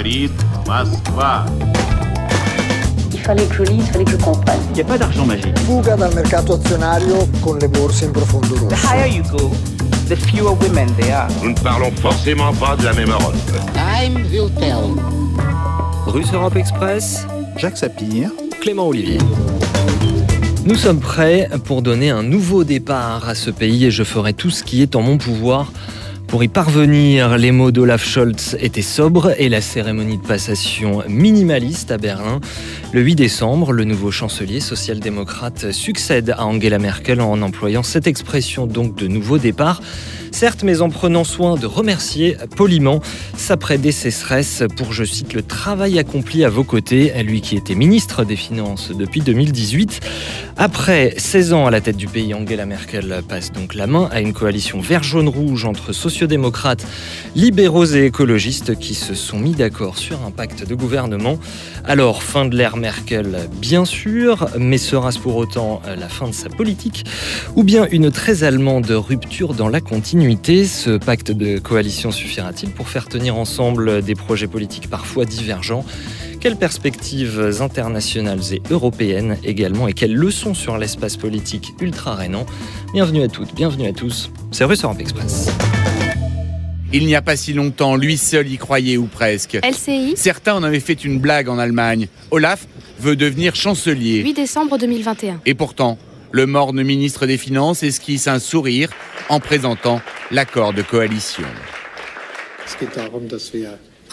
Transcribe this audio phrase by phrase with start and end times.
[0.00, 0.32] говорит
[0.66, 1.44] Москва.
[3.12, 4.60] Il fallait que je lise, il fallait que je comprenne.
[4.70, 5.58] Il n'y a pas d'argent magique.
[5.66, 8.74] Fuga dal mercato azionario con le borse in profondo rosso.
[8.86, 9.50] higher you go,
[10.08, 11.28] the fewer women there are.
[11.42, 13.34] Nous ne parlons forcément pas de la même Europe.
[13.74, 14.94] Time will tell.
[16.06, 18.30] Russe Europe Express, Jacques Sapir,
[18.60, 19.18] Clément Olivier.
[20.64, 24.50] Nous sommes prêts pour donner un nouveau départ à ce pays et je ferai tout
[24.50, 25.70] ce qui est en mon pouvoir
[26.31, 27.37] pour y parvenir.
[27.37, 32.39] Les mots d'Olaf Scholz étaient sobres et la cérémonie de passation minimaliste à Berlin.
[32.93, 38.65] Le 8 décembre, le nouveau chancelier social-démocrate succède à Angela Merkel en employant cette expression
[38.65, 39.81] donc de nouveau départ.
[40.31, 43.01] Certes, mais en prenant soin de remercier poliment
[43.35, 48.23] sa prédécesseresse pour, je cite, le travail accompli à vos côtés, lui qui était ministre
[48.23, 49.99] des Finances depuis 2018.
[50.57, 54.21] Après 16 ans à la tête du pays, Angela Merkel passe donc la main à
[54.21, 56.85] une coalition vert-jaune-rouge entre sociodémocrates,
[57.35, 61.37] libéraux et écologistes qui se sont mis d'accord sur un pacte de gouvernement.
[61.83, 66.49] Alors, fin de l'ère Merkel, bien sûr, mais sera-ce pour autant la fin de sa
[66.49, 67.05] politique
[67.55, 72.89] ou bien une très allemande rupture dans la continuité Ce pacte de coalition suffira-t-il pour
[72.89, 75.83] faire tenir ensemble des projets politiques parfois divergents?
[76.39, 79.87] Quelles perspectives internationales et européennes également?
[79.87, 82.45] Et quelles leçons sur l'espace politique ultra-rhénan?
[82.93, 85.49] Bienvenue à toutes, bienvenue à tous, c'est Russe Europe Express.
[86.93, 89.57] Il n'y a pas si longtemps, lui seul y croyait ou presque.
[89.63, 92.07] LCI Certains en avaient fait une blague en Allemagne.
[92.29, 92.67] Olaf
[92.99, 94.21] veut devenir chancelier.
[94.21, 95.41] 8 décembre 2021.
[95.47, 95.97] Et pourtant,
[96.31, 98.89] le morne ministre des Finances esquisse un sourire
[99.29, 100.01] en présentant
[100.31, 101.47] l'accord de coalition.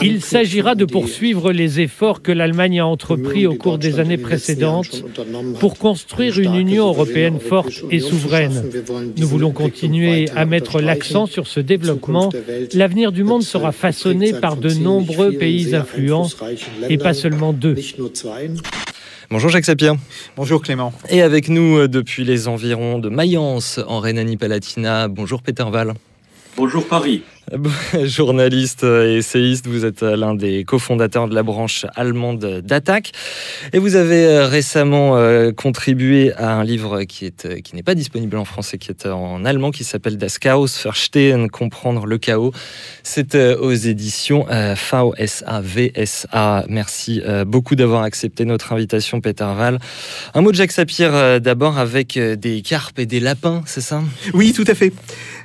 [0.01, 5.05] Il s'agira de poursuivre les efforts que l'Allemagne a entrepris au cours des années précédentes
[5.59, 8.71] pour construire une Union européenne forte et souveraine.
[9.17, 12.31] Nous voulons continuer à mettre l'accent sur ce développement.
[12.75, 16.29] L'avenir du monde sera façonné par de nombreux pays influents
[16.89, 17.75] et pas seulement deux.
[19.31, 19.95] Bonjour Jacques Sapir.
[20.37, 20.95] Bonjour Clément.
[21.11, 25.93] Et avec nous depuis les environs de Mayence en Rhénanie-Palatinat, bonjour Peter Val.
[26.57, 27.23] Bonjour Paris.
[28.05, 33.13] Journaliste et essayiste, vous êtes l'un des cofondateurs de la branche allemande d'Attaque
[33.73, 35.17] et vous avez récemment
[35.57, 39.45] contribué à un livre qui est qui n'est pas disponible en français, qui est en
[39.45, 42.53] allemand, qui s'appelle Das Chaos verstehen, comprendre le chaos.
[43.03, 46.65] C'est aux éditions VSA VSA.
[46.69, 49.79] Merci beaucoup d'avoir accepté notre invitation, Peter Val.
[50.35, 54.03] Un mot de Jacques Sapir d'abord avec des carpes et des lapins, c'est ça?
[54.35, 54.93] Oui, tout à fait.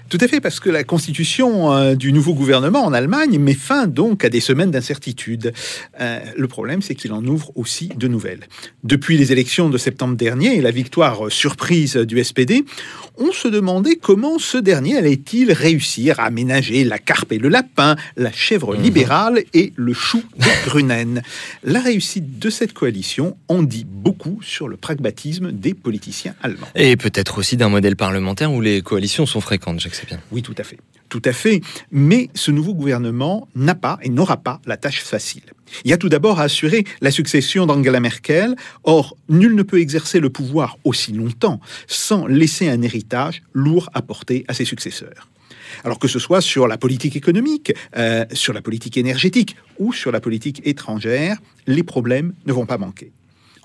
[0.10, 3.88] Tout à fait, parce que la constitution euh, du nouveau gouvernement en Allemagne met fin
[3.88, 5.54] donc à des semaines d'incertitude.
[6.00, 8.42] Euh, le problème, c'est qu'il en ouvre aussi de nouvelles.
[8.84, 12.64] Depuis les élections de septembre dernier et la victoire surprise du SPD,
[13.18, 17.96] on se demandait comment ce dernier allait-il réussir à ménager la carpe et le lapin,
[18.18, 21.22] la chèvre libérale et le chou de Grunen.
[21.64, 26.68] La réussite de cette coalition en dit beaucoup sur le pragmatisme des politiciens allemands.
[26.76, 29.80] Et peut-être aussi d'un modèle parlementaire où les coalitions sont fréquentes,
[30.32, 30.78] Oui, tout à fait.
[31.10, 31.62] Tout à fait.
[31.92, 35.44] Mais ce nouveau gouvernement n'a pas et n'aura pas la tâche facile.
[35.86, 38.56] Il y a tout d'abord à assurer la succession d'Angela Merkel.
[38.84, 44.02] Or, nul ne peut exercer le pouvoir aussi longtemps sans laisser un héritage lourd à
[44.02, 45.30] porter à ses successeurs.
[45.84, 50.12] Alors que ce soit sur la politique économique, euh, sur la politique énergétique ou sur
[50.12, 51.38] la politique étrangère,
[51.68, 53.12] les problèmes ne vont pas manquer.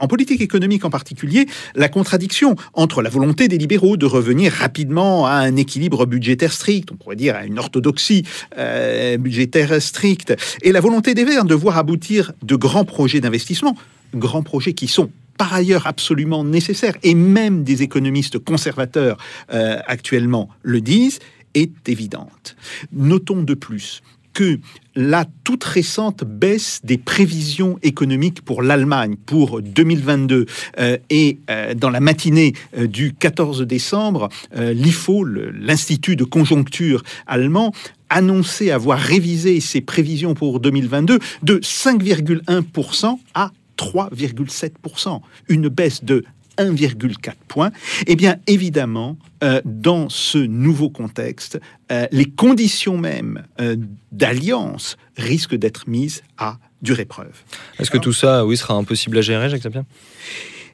[0.01, 5.27] En politique économique en particulier, la contradiction entre la volonté des libéraux de revenir rapidement
[5.27, 8.25] à un équilibre budgétaire strict, on pourrait dire à une orthodoxie
[8.57, 13.77] euh, budgétaire stricte, et la volonté des Verts de voir aboutir de grands projets d'investissement,
[14.15, 19.19] grands projets qui sont par ailleurs absolument nécessaires, et même des économistes conservateurs
[19.53, 21.19] euh, actuellement le disent,
[21.55, 22.57] est évidente.
[22.93, 24.59] Notons de plus que
[24.99, 30.47] la toute récente baisse des prévisions économiques pour l'Allemagne pour 2022
[30.81, 37.73] euh, et euh, dans la matinée euh, du 14 décembre, l'IFO, l'Institut de conjoncture allemand,
[38.11, 46.25] annonçait avoir révisé ses prévisions pour 2022 de 5,1% à 3,7%, une baisse de
[46.59, 47.71] 1,4 points,
[48.07, 51.61] eh bien évidemment, euh, dans ce nouveau contexte,
[51.93, 53.77] euh, les conditions même euh,
[54.13, 57.43] d'alliance risquent d'être mises à dure épreuve.
[57.79, 59.85] Est-ce que tout ça, oui, sera impossible à gérer, Jacques Sapien?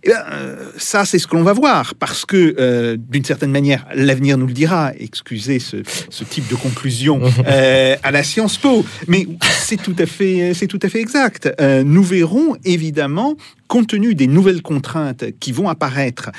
[0.03, 0.25] Eh bien,
[0.77, 4.47] ça, c'est ce que l'on va voir, parce que, euh, d'une certaine manière, l'avenir nous
[4.47, 4.93] le dira.
[4.99, 5.79] Excusez ce,
[6.11, 10.67] ce type de conclusion euh, à la Sciences Po, mais c'est tout à fait, c'est
[10.67, 11.53] tout à fait exact.
[11.61, 13.37] Euh, nous verrons évidemment,
[13.69, 16.31] compte tenu des nouvelles contraintes qui vont apparaître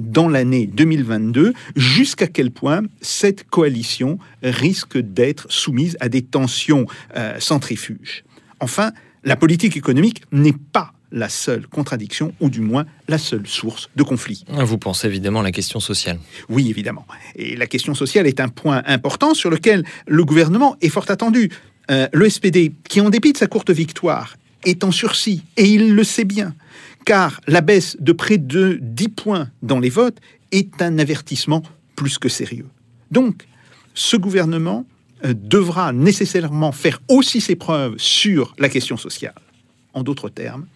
[0.00, 6.86] dans l'année 2022, jusqu'à quel point cette coalition risque d'être soumise à des tensions
[7.38, 8.24] centrifuges.
[8.60, 8.92] Enfin,
[9.24, 14.02] la politique économique n'est pas la seule contradiction, ou du moins la seule source de
[14.02, 14.44] conflit.
[14.48, 16.18] Vous pensez évidemment à la question sociale.
[16.48, 17.06] Oui, évidemment.
[17.36, 21.50] Et la question sociale est un point important sur lequel le gouvernement est fort attendu.
[21.90, 25.94] Euh, le SPD, qui en dépit de sa courte victoire, est en sursis, et il
[25.94, 26.54] le sait bien,
[27.04, 30.18] car la baisse de près de 10 points dans les votes
[30.52, 31.62] est un avertissement
[31.96, 32.66] plus que sérieux.
[33.10, 33.46] Donc,
[33.94, 34.86] ce gouvernement
[35.24, 39.34] euh, devra nécessairement faire aussi ses preuves sur la question sociale.
[39.92, 40.66] En d'autres termes,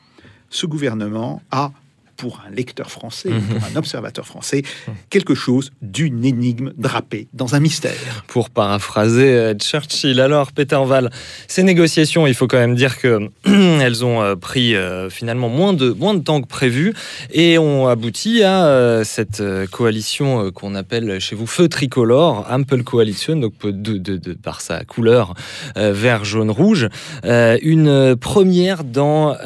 [0.51, 1.73] ce gouvernement a
[2.19, 4.63] pour un lecteur français, pour un observateur français,
[5.09, 8.25] quelque chose d'une énigme drapée dans un mystère.
[8.27, 11.11] Pour paraphraser euh, Churchill, alors Peter Val,
[11.47, 15.73] ces négociations, il faut quand même dire que elles ont euh, pris euh, finalement moins
[15.73, 16.93] de, moins de temps que prévu
[17.31, 23.53] et ont abouti à cette coalition qu'on appelle chez vous feu tricolore, Ample Coalition, donc
[23.65, 25.35] de, de, par sa couleur
[25.77, 26.89] vert, jaune, rouge,
[27.25, 29.37] une première dans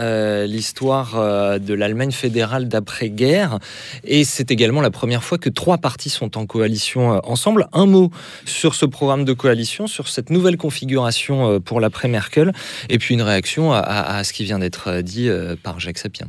[0.47, 3.59] l'histoire de l'Allemagne fédérale d'après-guerre.
[4.05, 7.69] Et c'est également la première fois que trois partis sont en coalition euh, ensemble.
[7.73, 8.11] Un mot
[8.45, 12.53] sur ce programme de coalition, sur cette nouvelle configuration euh, pour l'après-Merkel,
[12.89, 15.29] et puis une réaction à, ce qui vient d'être euh, dit
[15.63, 16.29] par Jacques Sapien.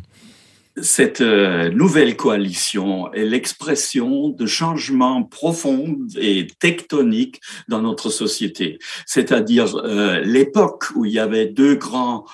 [0.81, 8.79] Cette nouvelle coalition est l'expression de changements profonds et tectoniques dans notre société.
[9.06, 9.75] C'est-à-dire
[10.24, 12.25] l'époque où il y avait deux grands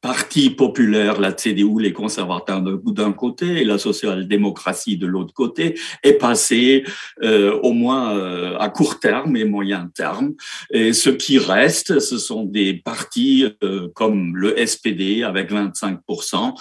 [0.00, 6.14] parti populaire, la CDU, les conservateurs d'un côté et la social-démocratie de l'autre côté, est
[6.14, 6.84] passé
[7.22, 10.32] euh, au moins euh, à court terme et moyen terme.
[10.70, 16.54] Et ce qui reste, ce sont des partis euh, comme le SPD avec 25%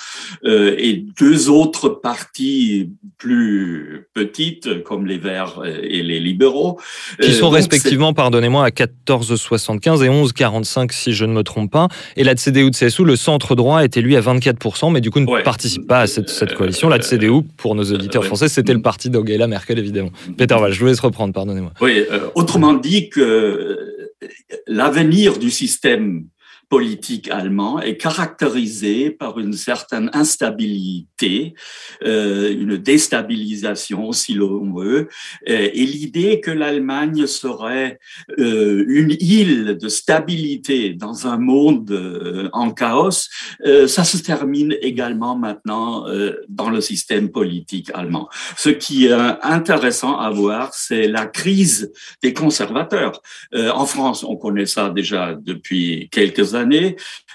[0.46, 6.80] et deux autres partis plus petites comme les Verts et les libéraux.
[7.22, 11.88] Qui sont respectivement, pardonnez-moi, à 14,75 et 11,45 si je ne me trompe pas.
[12.16, 15.20] Et la CDU de CSU, le centre droit était lui à 24%, mais du coup
[15.20, 16.90] ne participe pas à cette, cette coalition.
[16.90, 20.10] La CDU, pour nos auditeurs français, c'était le parti d'Angela Merkel, évidemment.
[20.36, 21.72] Peter Val, je vous laisse reprendre, pardonnez-moi.
[21.80, 24.28] Oui, euh, autrement dit que euh,
[24.66, 26.24] l'avenir du système
[26.70, 31.56] politique allemand est caractérisé par une certaine instabilité,
[32.04, 35.10] euh, une déstabilisation, si l'on veut,
[35.46, 38.00] et, l'idée que l'Allemagne serait
[38.38, 43.28] euh, une île de stabilité dans un monde euh, en chaos,
[43.66, 48.30] euh, ça se termine également maintenant euh, dans le système politique allemand.
[48.58, 53.22] Ce qui est intéressant à voir, c'est la crise des conservateurs.
[53.54, 56.59] en France, on connaît ça déjà depuis quelques années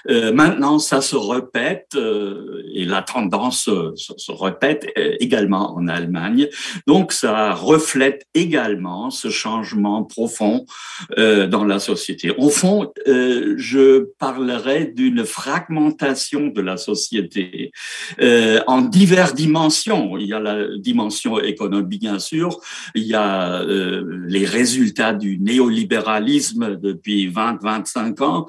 [0.09, 6.47] Euh, maintenant, ça se répète euh, et la tendance se, répète euh, également en Allemagne.
[6.87, 10.65] Donc, ça reflète également ce changement profond
[11.17, 12.31] dans la société.
[12.37, 17.71] Au fond, je parlerai d'une fragmentation de la société
[18.67, 20.17] en diverses dimensions.
[20.17, 22.59] Il y a la dimension économique, bien sûr.
[22.93, 28.47] Il y a les résultats du néolibéralisme depuis 20-25 ans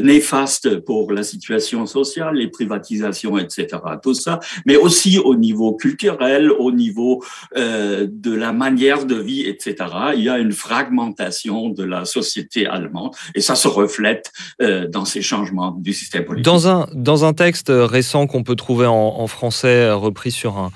[0.00, 3.66] néfaste pour la situation sociale, les privatisations, etc.
[4.02, 7.22] Tout ça, mais aussi au niveau culturel, au niveau
[7.56, 9.76] euh, de la manière de vie, etc.
[10.16, 15.04] Il y a une fragmentation de la société allemande et ça se reflète euh, dans
[15.04, 16.44] ces changements du système politique.
[16.44, 20.70] Dans un, dans un texte récent qu'on peut trouver en, français, repris sur un,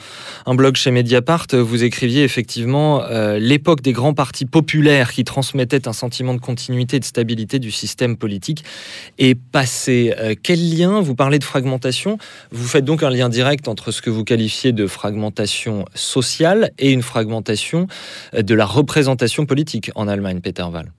[0.46, 5.86] un, blog chez Mediapart, vous écriviez effectivement euh, l'époque des grands partis populaires qui transmettaient
[5.86, 8.64] un sentiment de continuité et de stabilité du système politique
[9.18, 10.14] est passé.
[10.18, 12.18] Euh, quel lien, vous parlez de fragmentation,
[12.50, 16.92] vous faites donc un lien direct entre ce que vous qualifiez de fragmentation sociale et
[16.92, 17.86] une fragmentation
[18.34, 20.92] euh, de la représentation politique en Allemagne, Peter Wall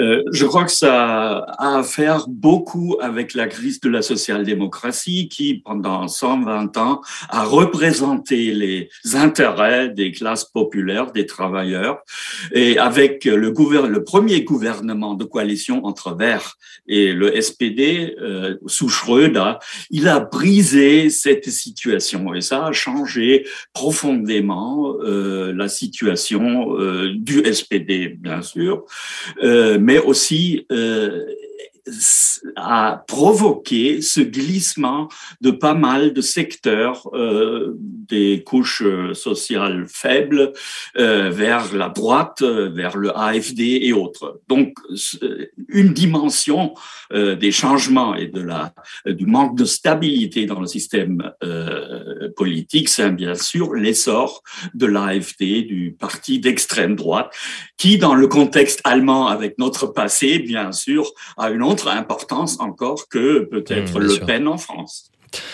[0.00, 5.28] euh, je crois que ça a à faire beaucoup avec la crise de la social-démocratie
[5.28, 11.98] qui, pendant 120 ans, a représenté les intérêts des classes populaires, des travailleurs.
[12.52, 18.88] Et avec le, le premier gouvernement de coalition entre Verts et le SPD, euh, sous
[18.88, 19.54] Schröder,
[19.90, 27.42] il a brisé cette situation et ça a changé profondément euh, la situation euh, du
[27.44, 28.84] SPD, bien sûr.
[29.42, 31.26] Euh, mais aussi euh,
[32.56, 35.08] a provoqué ce glissement
[35.42, 37.76] de pas mal de secteurs euh,
[38.08, 38.82] des couches
[39.12, 40.52] sociales faibles
[40.94, 44.40] vers la droite, vers le AFD et autres.
[44.48, 44.74] Donc,
[45.68, 46.74] une dimension
[47.12, 48.74] des changements et de la,
[49.06, 51.32] du manque de stabilité dans le système
[52.36, 54.42] politique, c'est bien sûr l'essor
[54.74, 57.32] de l'AFD, du parti d'extrême droite,
[57.76, 63.08] qui, dans le contexte allemand avec notre passé, bien sûr, a une autre importance encore
[63.08, 64.26] que peut-être Mmh, Le sûr.
[64.26, 65.10] Pen en France.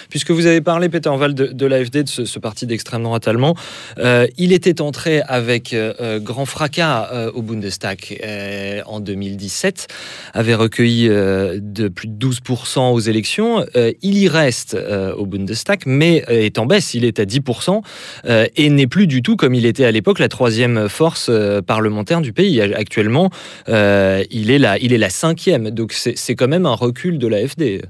[0.08, 3.54] Puisque vous avez parlé, Peter Val, de, l'AFD, de ce, parti d'extrême droite allemand,
[3.98, 9.88] euh, il était entré avec euh, grand fracas euh, au Bundestag euh, en 2017,
[10.32, 13.64] avait recueilli euh, de plus de 12% aux élections.
[13.76, 17.24] Euh, il y reste euh, au Bundestag, mais euh, est en baisse, il est à
[17.24, 17.82] 10%
[18.24, 21.62] euh, et n'est plus du tout, comme il était à l'époque, la troisième force euh,
[21.62, 22.60] parlementaire du pays.
[22.60, 23.30] Actuellement,
[23.68, 27.26] euh, il, est la, il est la cinquième, donc c'est quand même un recul de
[27.26, 27.82] l'AFD.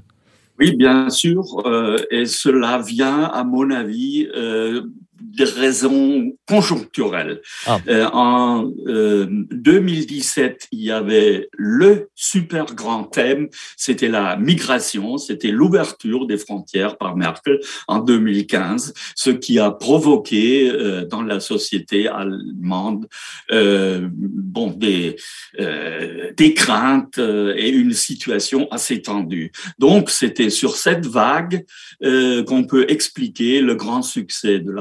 [0.61, 4.83] Oui, bien sûr, euh, et cela vient, à mon avis, euh,
[5.21, 7.41] des raisons conjoncturelles.
[7.65, 7.79] Ah.
[7.87, 15.51] Euh, en euh, 2017, il y avait le super grand thème, c'était la migration, c'était
[15.51, 22.07] l'ouverture des frontières par Merkel en 2015, ce qui a provoqué euh, dans la société
[22.07, 23.07] allemande
[23.51, 25.15] euh, bon, des,
[25.59, 29.51] euh, des craintes euh, et une situation assez tendue.
[29.79, 31.65] Donc, c'était sur cette vague
[32.03, 34.71] euh, qu'on peut expliquer le grand succès de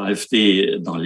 [0.78, 0.96] dans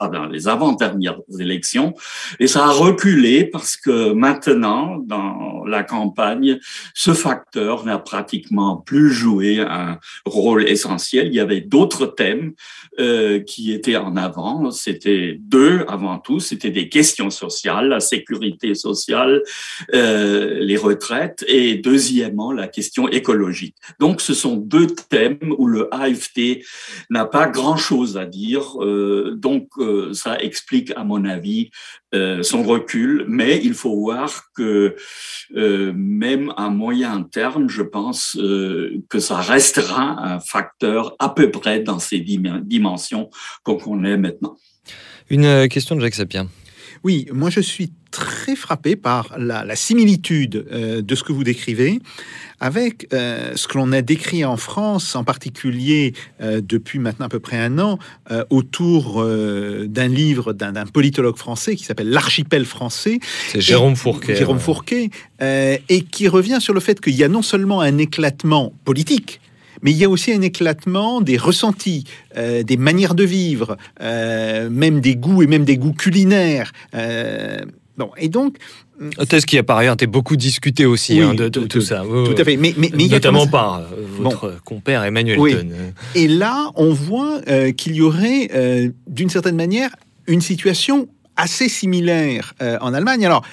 [0.00, 1.94] ah, dans les avant-dernières élections.
[2.40, 6.58] Et ça a reculé parce que maintenant, dans la campagne,
[6.94, 11.28] ce facteur n'a pratiquement plus joué un rôle essentiel.
[11.28, 12.52] Il y avait d'autres thèmes
[12.98, 14.70] euh, qui étaient en avant.
[14.70, 16.40] C'était deux avant tout.
[16.40, 19.42] C'était des questions sociales, la sécurité sociale,
[19.94, 23.76] euh, les retraites et deuxièmement la question écologique.
[23.98, 26.64] Donc ce sont deux thèmes où le AFD
[27.10, 28.63] n'a pas grand-chose à dire.
[28.80, 31.70] Euh, donc euh, ça explique à mon avis
[32.14, 34.94] euh, son recul, mais il faut voir que
[35.56, 41.50] euh, même à moyen terme, je pense euh, que ça restera un facteur à peu
[41.50, 43.30] près dans ces dim- dimensions
[43.64, 44.56] qu'on connaît maintenant.
[45.30, 46.48] Une question de Jacques Sapien.
[47.02, 51.44] Oui, moi je suis très frappé par la, la similitude euh, de ce que vous
[51.44, 51.98] décrivez
[52.60, 57.28] avec euh, ce que l'on a décrit en France, en particulier euh, depuis maintenant à
[57.28, 57.98] peu près un an,
[58.30, 63.18] euh, autour d'un livre d'un politologue français qui s'appelle L'archipel français,
[63.48, 64.36] C'est Jérôme Fourquet.
[64.36, 68.72] Jérôme Fourquet, et qui revient sur le fait qu'il y a non seulement un éclatement
[68.84, 69.40] politique,
[69.84, 72.04] mais il y a aussi un éclatement des ressentis,
[72.36, 76.72] euh, des manières de vivre, euh, même des goûts et même des goûts culinaires.
[76.94, 77.58] Euh,
[77.98, 78.56] bon, et donc,
[79.28, 81.80] Thèse qui a par ailleurs été beaucoup discutée aussi Oui, hein, de, de tout- tout
[81.80, 82.02] ça.
[82.04, 82.56] Tout à fait.
[82.56, 82.74] Mais,
[83.10, 83.82] Notamment par euh,
[84.20, 85.52] votre compère Emmanuel Oui.
[85.56, 85.68] Ton.
[86.14, 89.90] Et là, on voit euh, qu'il y aurait, euh, d'une certaine manière,
[90.26, 93.26] une situation assez similaire euh, en Allemagne.
[93.26, 93.44] Alors,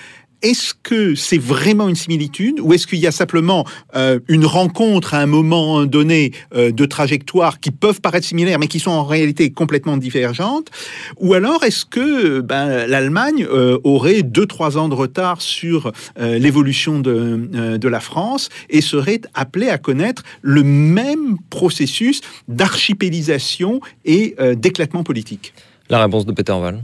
[0.42, 5.14] est-ce que c'est vraiment une similitude ou est-ce qu'il y a simplement euh, une rencontre
[5.14, 9.04] à un moment donné euh, de trajectoires qui peuvent paraître similaires mais qui sont en
[9.04, 10.70] réalité complètement divergentes?
[11.18, 17.00] Ou alors est-ce que ben, l'Allemagne euh, aurait deux trois ans de retard sur l'évolution
[17.00, 25.04] de, de la France et serait appelée à connaître le même processus d'archipélisation et d'éclatement
[25.04, 25.54] politique?
[25.90, 26.82] La réponse de Peter Val.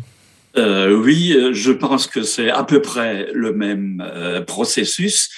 [0.57, 5.29] Euh, oui, euh, je pense que c'est à peu près le même euh, processus.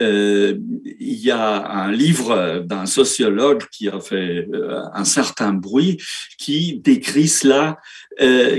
[0.00, 0.58] Il
[0.98, 4.48] y a un livre d'un sociologue qui a fait
[4.94, 6.02] un certain bruit
[6.38, 7.78] qui décrit cela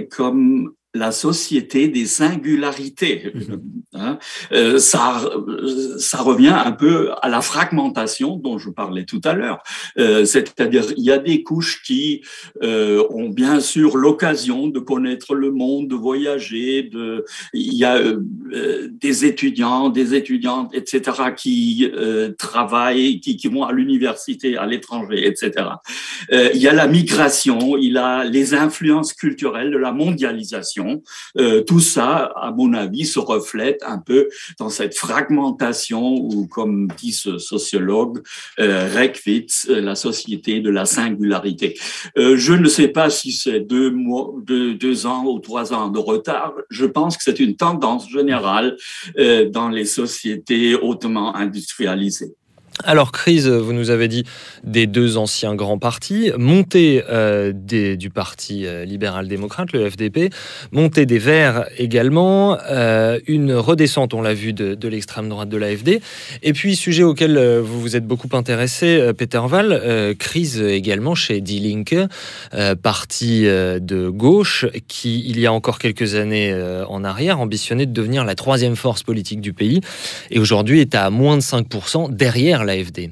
[0.10, 3.34] comme la société des singularités.
[3.96, 4.18] Hein,
[4.52, 9.34] euh, ça, euh, ça revient un peu à la fragmentation dont je parlais tout à
[9.34, 9.62] l'heure.
[10.00, 12.22] Euh, C'est-à-dire, il y a des couches qui
[12.64, 16.84] euh, ont bien sûr l'occasion de connaître le monde, de voyager.
[16.84, 17.24] De,
[17.54, 18.20] il y a euh,
[18.54, 21.02] euh, des étudiants, des étudiantes, etc.,
[21.38, 25.52] qui euh, travaillent, qui, qui vont à l'université, à l'étranger, etc.
[26.32, 30.83] Euh, il y a la migration, il y a les influences culturelles de la mondialisation.
[31.38, 36.88] Euh, tout ça, à mon avis, se reflète un peu dans cette fragmentation ou, comme
[36.98, 38.22] dit ce sociologue,
[38.60, 41.78] euh, Reckwitz, euh, la société de la singularité.
[42.18, 45.90] Euh, je ne sais pas si c'est deux mois, deux, deux ans ou trois ans
[45.90, 46.54] de retard.
[46.70, 48.78] Je pense que c'est une tendance générale
[49.18, 52.34] euh, dans les sociétés hautement industrialisées.
[52.84, 54.24] Alors, crise, vous nous avez dit,
[54.64, 60.34] des deux anciens grands partis, montée euh, du Parti euh, libéral-démocrate, le FDP,
[60.72, 66.02] montée des Verts également, euh, une redescente, on l'a vu, de, l'extrême droite de l'AFD.
[66.42, 71.60] Et puis, sujet auquel vous vous êtes beaucoup intéressé, Peter euh, crise également chez Die
[71.60, 71.96] Linke,
[72.82, 76.54] parti de gauche qui, il y a encore quelques années
[76.88, 79.82] en arrière, ambitionnait de devenir la troisième force politique du pays
[80.32, 83.12] et aujourd'hui est à moins de 5% derrière l'AFD.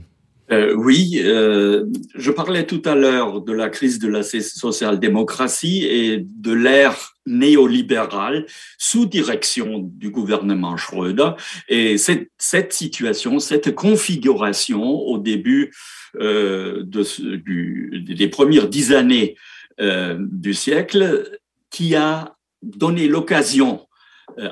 [0.51, 6.17] Euh, oui, euh, je parlais tout à l'heure de la crise de la social-démocratie et
[6.19, 8.45] de l'ère néolibérale
[8.77, 11.31] sous direction du gouvernement Schröder.
[11.69, 15.71] Et cette, cette situation, cette configuration au début
[16.19, 19.35] euh, des premières dix années
[19.79, 21.39] du siècle,
[21.71, 23.87] qui a donné l'occasion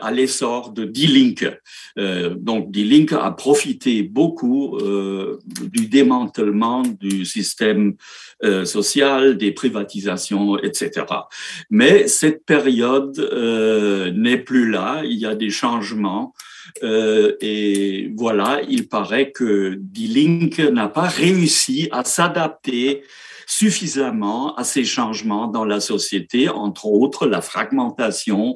[0.02, 1.60] à l'essor de Die Linke.
[1.98, 7.96] Euh, donc, Die Linke a profité beaucoup euh, du démantèlement du système
[8.44, 11.06] euh, social, des privatisations, etc.
[11.70, 15.02] Mais cette période euh, n'est plus là.
[15.04, 16.34] Il y a des changements.
[16.84, 23.04] Euh, et voilà, il paraît que Die Linke n'a pas réussi à s'adapter
[23.50, 28.54] suffisamment à ces changements dans la société, entre autres la fragmentation,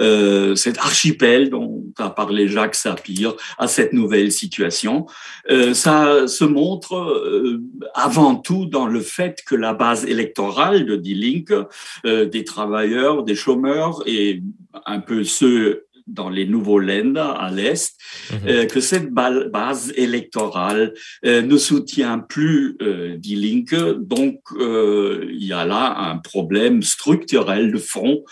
[0.00, 5.06] euh, cet archipel dont a parlé Jacques Sapir, à cette nouvelle situation.
[5.48, 7.62] Euh, ça se montre euh,
[7.94, 11.68] avant tout dans le fait que la base électorale de Die Linke,
[12.04, 14.42] des travailleurs, des chômeurs et
[14.86, 17.98] un peu ceux dans les nouveaux Länder à l'Est,
[18.46, 20.92] euh, que cette ba- base électorale
[21.24, 23.74] euh, ne soutient plus euh, Die Linke.
[23.98, 28.22] Donc, il y a là un problème structurel de fond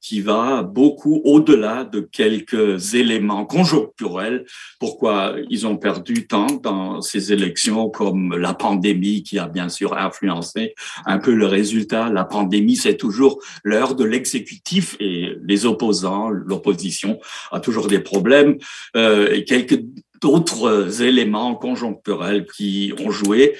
[0.00, 4.44] qui va beaucoup au-delà de quelques éléments conjoncturels.
[4.78, 9.96] Pourquoi ils ont perdu tant dans ces élections comme la pandémie qui a bien sûr
[9.96, 10.74] influencé
[11.06, 12.10] un peu le résultat.
[12.10, 17.18] La pandémie, c'est toujours l'heure de l'exécutif et les opposants, l'opposition
[17.52, 18.58] a toujours des problèmes
[18.96, 19.80] euh, et quelques
[20.20, 23.56] d'autres éléments conjoncturels qui ont joué.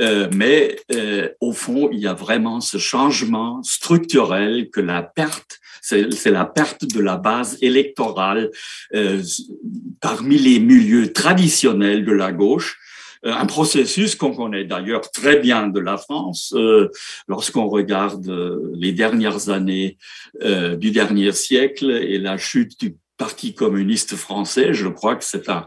[0.00, 5.60] Euh, mais euh, au fond, il y a vraiment ce changement structurel que la perte,
[5.82, 8.50] c'est c'est la perte de la base électorale
[8.94, 9.22] euh,
[10.00, 12.78] parmi les milieux traditionnels de la gauche.
[13.24, 16.90] Euh, Un processus qu'on connaît d'ailleurs très bien de la France euh,
[17.28, 19.96] lorsqu'on regarde euh, les dernières années
[20.78, 25.66] du dernier siècle et la chute du Parti communiste français, je crois que c'est un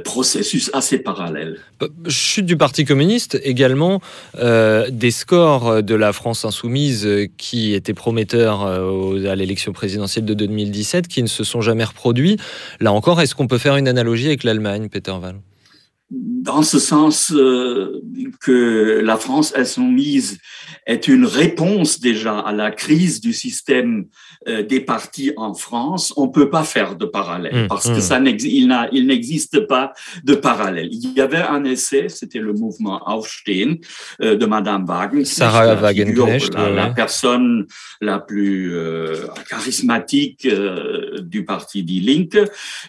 [0.00, 1.60] processus assez parallèle.
[2.08, 4.02] Chute du Parti communiste, également
[4.36, 11.22] des scores de la France insoumise qui étaient prometteurs à l'élection présidentielle de 2017, qui
[11.22, 12.36] ne se sont jamais reproduits.
[12.80, 15.36] Là encore, est-ce qu'on peut faire une analogie avec l'Allemagne, Peter Val
[16.10, 18.02] dans ce sens euh,
[18.40, 20.38] que la France insoumise
[20.86, 24.06] est une réponse déjà à la crise du système
[24.46, 27.94] des partis en France, on peut pas faire de parallèle Mmh, parce mmh.
[27.94, 29.92] que ça n'ex- il n'a- il n'existe pas
[30.24, 30.88] de parallèle.
[30.92, 33.78] Il y avait un essai, c'était le mouvement Aufstehen
[34.20, 37.66] euh, de Madame Wagenknecht, Sarah la Wagenknecht, la, personne
[38.00, 42.38] la plus euh, charismatique euh, du parti Die Linke.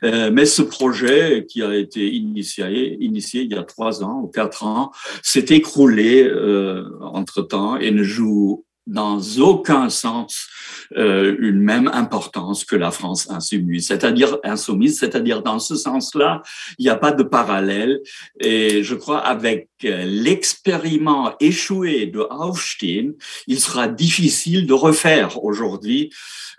[0.03, 4.27] Euh, mais ce projet qui a été initié, initié il y a trois ans ou
[4.27, 4.91] quatre ans
[5.21, 10.47] s'est écroulé euh, entre-temps et ne joue dans aucun sens
[10.95, 16.41] euh, une même importance que la France insoumise, c'est-à-dire insoumise, c'est-à-dire dans ce sens-là,
[16.77, 18.01] il n'y a pas de parallèle.
[18.39, 23.13] Et je crois avec euh, l'expériment échoué de Aufstehen,
[23.47, 26.11] il sera difficile de refaire aujourd'hui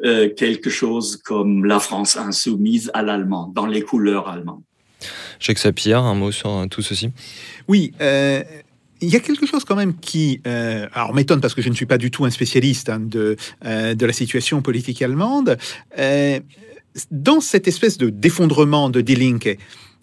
[0.05, 4.63] euh, quelque chose comme la France insoumise à l'allemand, dans les couleurs allemandes.
[5.39, 7.11] Jacques Sapir, un mot sur tout ceci?
[7.69, 8.43] Oui, euh,
[9.01, 11.75] il y a quelque chose quand même qui, euh, alors m'étonne parce que je ne
[11.75, 15.59] suis pas du tout un spécialiste hein, de, euh, de la situation politique allemande.
[15.99, 16.41] Euh,
[17.11, 19.17] dans cette espèce de d'effondrement de Die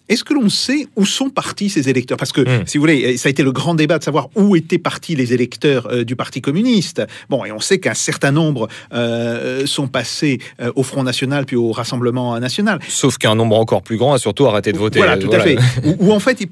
[0.08, 2.18] est-ce que l'on sait où sont partis ces électeurs?
[2.18, 2.66] Parce que, Mm.
[2.66, 5.32] si vous voulez, ça a été le grand débat de savoir où étaient partis les
[5.32, 7.02] électeurs euh, du Parti communiste.
[7.30, 11.56] Bon, et on sait qu'un certain nombre euh, sont passés euh, au Front National puis
[11.56, 12.80] au Rassemblement National.
[12.88, 14.98] Sauf qu'un nombre encore plus grand a surtout arrêté de voter.
[14.98, 15.56] Voilà, tout à fait.
[16.00, 16.48] Où, en fait, ils,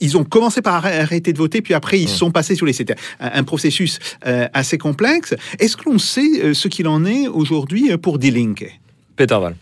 [0.00, 2.08] ils ont commencé par arrê- arrêter de voter, puis après, ils Mm.
[2.08, 2.72] sont passés sur les.
[2.72, 3.98] C'était un, un processus
[4.52, 5.34] assez complexe.
[5.58, 8.78] Est-ce que l'on sait ce qu'il en est aujourd'hui pour Die Linke
[9.16, 9.54] Peter Val.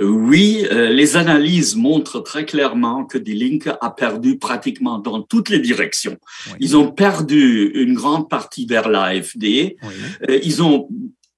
[0.00, 5.50] Oui, euh, les analyses montrent très clairement que Die Linke a perdu pratiquement dans toutes
[5.50, 6.16] les directions.
[6.48, 6.52] Oui.
[6.60, 9.44] Ils ont perdu une grande partie vers l'AFD.
[9.44, 9.76] Oui.
[10.28, 10.88] Euh, Ils ont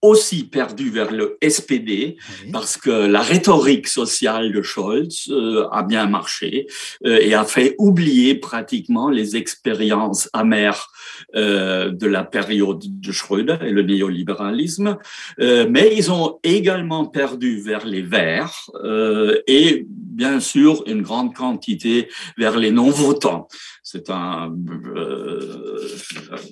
[0.06, 2.16] aussi perdu vers le SPD
[2.52, 6.66] parce que la rhétorique sociale de Scholz euh, a bien marché
[7.04, 10.88] euh, et a fait oublier pratiquement les expériences amères
[11.34, 14.98] euh, de la période de Schröder et le néolibéralisme.
[15.38, 18.70] mais ils ont également perdu vers les Verts
[19.46, 23.48] et bien sûr une grande quantité vers les non-votants
[23.88, 24.48] c'est un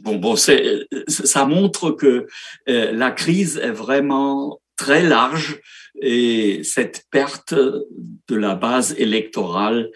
[0.03, 2.29] bon bon c'est ça montre que
[2.69, 5.61] la crise est vraiment très large
[6.01, 9.91] et cette perte de la base électorale,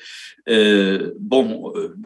[0.48, 1.96] euh, bon, euh,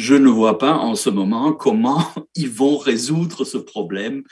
[0.00, 2.02] je ne vois pas en ce moment comment
[2.34, 4.22] ils vont résoudre ce problème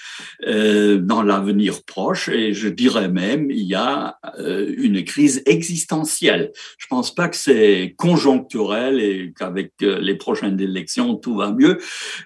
[0.47, 2.31] euh, dans l'avenir proche.
[2.31, 6.53] Et je dirais même, il y a euh, une crise existentielle.
[6.79, 11.79] Je pense pas que c'est conjoncturel et qu'avec euh, les prochaines élections, tout va mieux.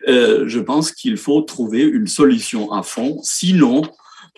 [0.07, 3.19] Je pense qu'il faut trouver une solution à fond.
[3.23, 3.83] Sinon,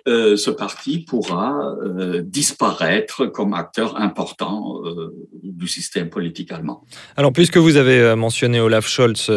[0.06, 6.84] euh, ce parti pourra euh, disparaître comme acteur important euh, du système politique allemand.
[7.16, 9.30] Alors, puisque vous avez mentionné Olaf Scholz,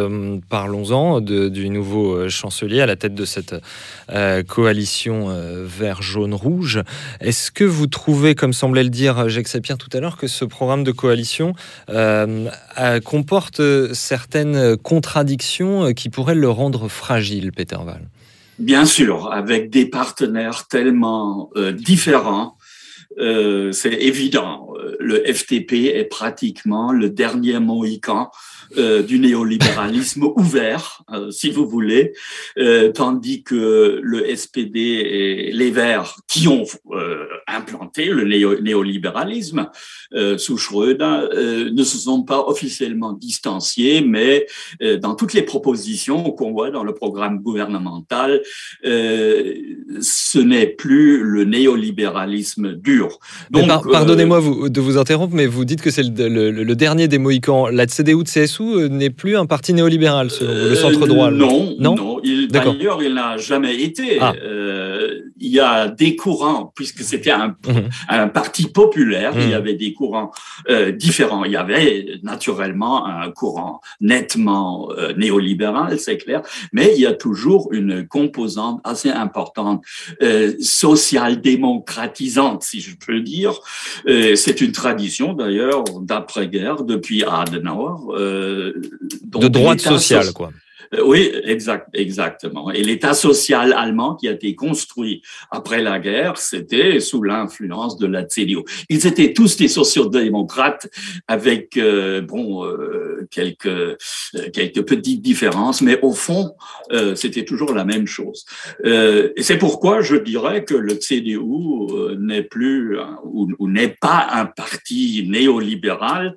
[0.49, 3.55] parlons-en du nouveau chancelier à la tête de cette
[4.47, 5.27] coalition
[5.63, 6.81] vert-jaune-rouge.
[7.21, 10.43] Est-ce que vous trouvez, comme semblait le dire Jacques Sapir tout à l'heure, que ce
[10.43, 11.53] programme de coalition
[13.05, 13.61] comporte
[13.93, 18.01] certaines contradictions qui pourraient le rendre fragile, Peter Wall
[18.59, 22.57] Bien sûr, avec des partenaires tellement euh, différents,
[23.19, 24.73] euh, c'est évident.
[24.99, 28.31] Le FTP est pratiquement le dernier mohican
[28.75, 32.13] euh, du néolibéralisme ouvert, euh, si vous voulez,
[32.57, 36.65] euh, tandis que le SPD et les Verts, qui ont
[37.47, 38.23] implanté le
[38.61, 39.69] néolibéralisme
[40.37, 41.27] sous Schröder,
[41.71, 44.47] ne se sont pas officiellement distanciés, mais
[45.01, 48.41] dans toutes les propositions qu'on voit dans le programme gouvernemental,
[48.83, 53.19] ce n'est plus le néolibéralisme dur.
[53.51, 57.67] Pardonnez-moi de vous interrompre, mais vous dites que c'est le, dernier des Mohicans.
[57.67, 61.31] La CDU de CSU euh, n'est plus un parti néolibéral, selon le centre droit.
[61.31, 62.21] non, non, non.
[62.49, 64.17] D'ailleurs, il n'a jamais été.
[64.19, 64.33] Ah.
[64.43, 67.89] Euh, il y a des courants, puisque c'était un, mhm.
[68.09, 69.53] un, parti populaire, il y mhm.
[69.53, 70.31] avait des courants
[70.69, 71.45] euh, différents.
[71.45, 76.41] Il y avait naturellement un courant nettement euh, néolibéral, c'est clair,
[76.73, 79.83] mais il y a toujours une composante assez importante
[80.21, 83.53] euh, social-démocratisante, si je peux dire.
[84.07, 87.95] Euh, c'est une tradition d'ailleurs d'après-guerre, depuis Adenauer.
[88.09, 90.51] Euh, de droite sociale, quoi.
[90.93, 92.71] Euh, oui, exact, exactement.
[92.71, 98.07] Et l'État social allemand qui a été construit après la guerre, c'était sous l'influence de
[98.07, 98.63] la CDU.
[98.89, 100.89] Ils étaient tous des sociodémocrates
[101.27, 103.97] avec euh, bon euh, quelques euh,
[104.53, 106.53] quelques petites différences, mais au fond,
[106.91, 108.45] euh, c'était toujours la même chose.
[108.83, 111.39] et c'est pourquoi je dirais que le CDU
[112.17, 116.35] n'est plus ou, ou n'est pas un parti néolibéral.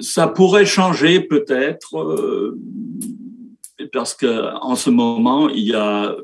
[0.00, 1.96] Ça pourrait changer peut-être
[3.92, 6.14] parce que en ce moment, il y a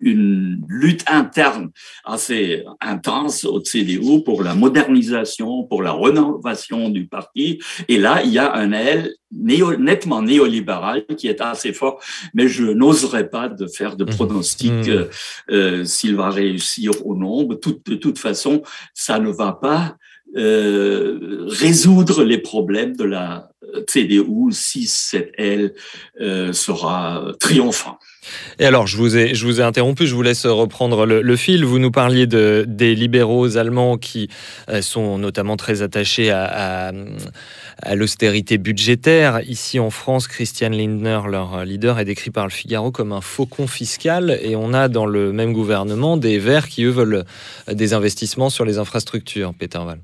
[0.00, 1.70] une lutte interne
[2.04, 7.60] assez intense au CDU pour la modernisation, pour la rénovation du parti.
[7.88, 12.00] Et là, il y a un aile nettement néolibéral qui est assez fort,
[12.34, 14.08] mais je n'oserais pas de faire de mmh.
[14.08, 14.90] pronostics mmh.
[14.90, 15.04] euh,
[15.50, 17.44] euh, s'il va réussir ou non.
[17.44, 18.62] De toute, de toute façon,
[18.94, 19.96] ça ne va pas
[20.36, 23.50] euh, résoudre les problèmes de la
[23.86, 25.74] CDU si cette aile
[26.20, 27.98] euh, sera triomphante.
[28.58, 31.64] Et alors, je vous ai, je vous ai interrompu, je vous laisse reprendre le, fil.
[31.64, 34.28] Vous nous parliez de, des libéraux allemands qui
[34.68, 36.92] euh, sont notamment très attachés à,
[37.94, 39.40] l'austérité budgétaire.
[39.48, 43.66] Ici en France, Christian Lindner, leur leader, est décrit par le Figaro comme un faucon
[43.66, 44.38] fiscal.
[44.42, 47.24] Et on a dans le même gouvernement des Verts qui, eux, veulent
[47.72, 49.54] des investissements sur les infrastructures.
[49.58, 50.00] Peter Wall.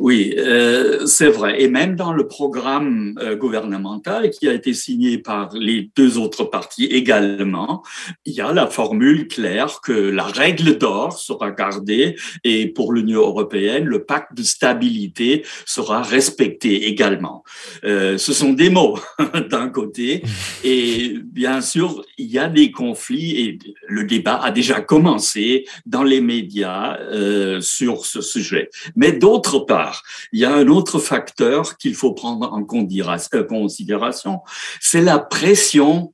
[0.00, 1.62] Oui, euh, c'est vrai.
[1.62, 6.44] Et même dans le programme euh, gouvernemental qui a été signé par les deux autres
[6.44, 7.82] partis également,
[8.24, 13.20] il y a la formule claire que la règle d'or sera gardée et pour l'Union
[13.20, 17.44] européenne, le pacte de stabilité sera respecté également.
[17.84, 18.98] Euh, ce sont des mots
[19.50, 20.22] d'un côté
[20.64, 26.04] et bien sûr, il y a des conflits et le débat a déjà commencé dans
[26.04, 28.70] les médias euh, sur ce sujet.
[28.96, 29.89] Mais d'autre part,
[30.32, 34.40] il y a un autre facteur qu'il faut prendre en euh, considération,
[34.80, 36.12] c'est la pression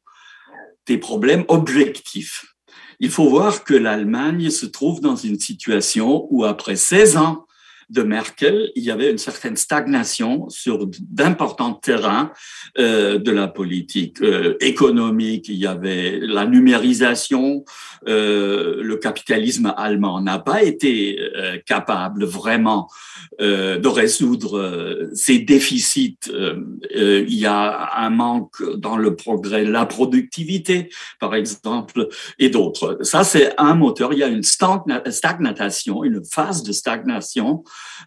[0.86, 2.54] des problèmes objectifs.
[3.00, 7.45] Il faut voir que l'Allemagne se trouve dans une situation où après 16 ans
[7.90, 12.33] de Merkel, il y avait une certaine stagnation sur d'importants terrains
[12.79, 15.49] euh, de la politique euh, économique.
[15.49, 17.64] Il y avait la numérisation.
[18.09, 22.88] Euh, le capitalisme allemand n'a pas été euh, capable vraiment
[23.40, 26.18] euh, de résoudre ses déficits.
[26.94, 30.88] il y a un manque dans le progrès, la productivité,
[31.20, 32.99] par exemple, et d'autres.
[33.03, 34.12] Ça, c'est un moteur.
[34.12, 37.64] Il y a une stagnation, une phase de stagnation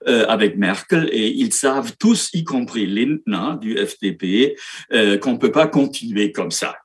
[0.08, 4.56] euh, avec Merkel et ils savent tous, y compris Lindner du FDP,
[4.94, 6.76] euh, qu'on ne peut pas continuer comme ça.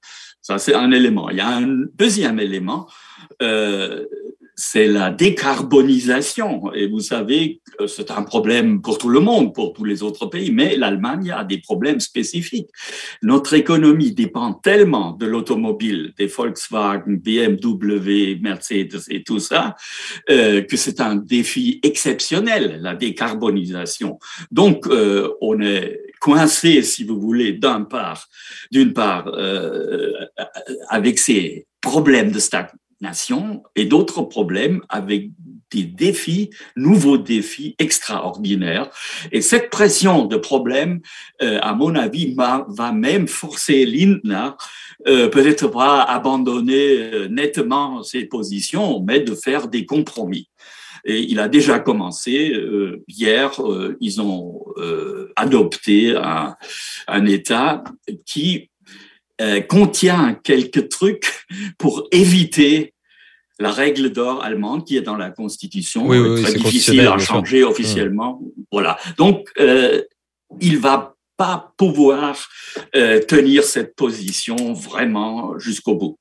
[0.40, 1.30] Ça, c'est un élément.
[1.30, 2.86] Il y a un deuxième élément.
[3.40, 4.04] Euh,
[4.56, 6.72] c'est la décarbonisation.
[6.72, 10.52] Et vous savez, c'est un problème pour tout le monde, pour tous les autres pays,
[10.52, 12.70] mais l'Allemagne a des problèmes spécifiques.
[13.22, 19.74] Notre économie dépend tellement de l'automobile, des Volkswagen, BMW, Mercedes et tout ça,
[20.30, 24.18] euh, que c'est un défi exceptionnel, la décarbonisation.
[24.50, 28.28] Donc, euh, on est coincé, si vous voulez, d'un part,
[28.70, 30.12] d'une part, euh,
[30.88, 32.78] avec ces problèmes de stagnation
[33.76, 35.30] et d'autres problèmes avec
[35.74, 38.90] des défis, nouveaux défis extraordinaires.
[39.32, 41.00] Et cette pression de problèmes,
[41.42, 44.50] euh, à mon avis, va, même forcer Lindner,
[45.06, 50.48] euh, peut-être pas abandonner euh, nettement ses positions, mais de faire des compromis.
[51.04, 52.58] Et il a déjà commencé.
[53.08, 53.60] Hier,
[54.00, 54.64] ils ont
[55.36, 56.56] adopté un,
[57.06, 57.84] un État
[58.24, 58.70] qui
[59.68, 61.44] contient quelques trucs
[61.76, 62.93] pour éviter
[63.58, 68.40] la règle d'or allemande qui est dans la Constitution, oui, très difficile à changer officiellement.
[68.40, 68.62] Mmh.
[68.72, 68.98] Voilà.
[69.16, 70.02] Donc, euh,
[70.60, 72.36] il va pas pouvoir
[72.94, 76.18] euh, tenir cette position vraiment jusqu'au bout.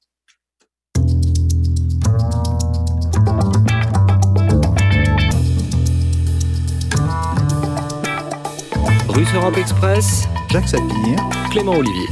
[9.09, 11.17] Russe Europe Express, Jacques Sapir,
[11.51, 12.07] Clément Olivier.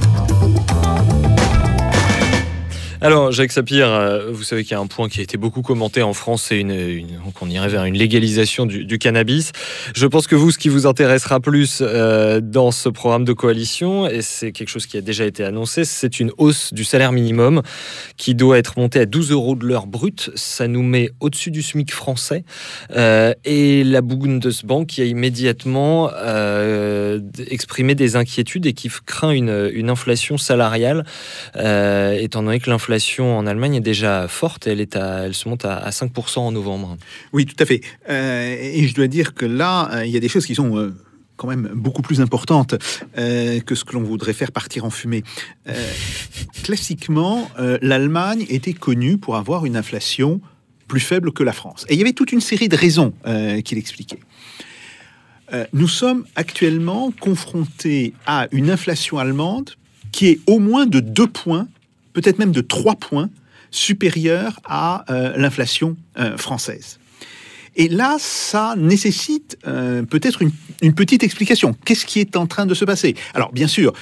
[3.03, 5.63] Alors, Jacques Sapir, euh, vous savez qu'il y a un point qui a été beaucoup
[5.63, 9.53] commenté en France, c'est une, une, qu'on irait vers une légalisation du, cannabis.
[9.95, 14.05] Je pense que vous, ce qui vous intéressera plus euh, dans ce programme de coalition,
[14.05, 17.63] et c'est quelque chose qui a déjà été annoncé, c'est une hausse du salaire minimum
[18.17, 20.29] qui doit être montée à 12 euros de l'heure brute.
[20.35, 22.43] Ça nous met au-dessus du SMIC français.
[22.95, 26.11] Euh, et la Bundesbank qui a immédiatement
[27.49, 31.03] exprimé des inquiétudes et qui craint une, une inflation salariale,
[31.55, 34.67] étant donné que l'inflation en Allemagne est déjà forte.
[34.67, 36.97] Elle, est à, elle se monte à, à 5% en novembre.
[37.34, 37.82] Oui, tout à fait.
[38.10, 40.77] Euh, et je dois dire que là, euh, il y a des choses qui sont...
[40.77, 40.93] Euh,
[41.38, 42.75] quand même beaucoup plus importantes
[43.15, 45.23] que ce que l'on voudrait faire partir en fumée.
[45.67, 45.73] Euh,
[46.62, 47.49] classiquement,
[47.82, 50.39] l'Allemagne était connue pour avoir une inflation
[50.88, 51.88] plus faible que la France.
[51.89, 53.13] Et il y avait toute une série de raisons
[53.65, 54.19] qu'il expliquait.
[55.73, 59.71] nous sommes actuellement confrontés à une inflation allemande
[60.12, 61.67] qui est au moins de deux points
[62.13, 63.30] peut-être même de 3 points
[63.71, 67.00] supérieur à euh, l'inflation euh, française.
[67.78, 71.74] Et là, ça nécessite euh, peut-être une, une, petite explication.
[71.86, 73.15] Qu'est-ce qui est en train de se passer?
[73.34, 73.93] Alors, bien sûr,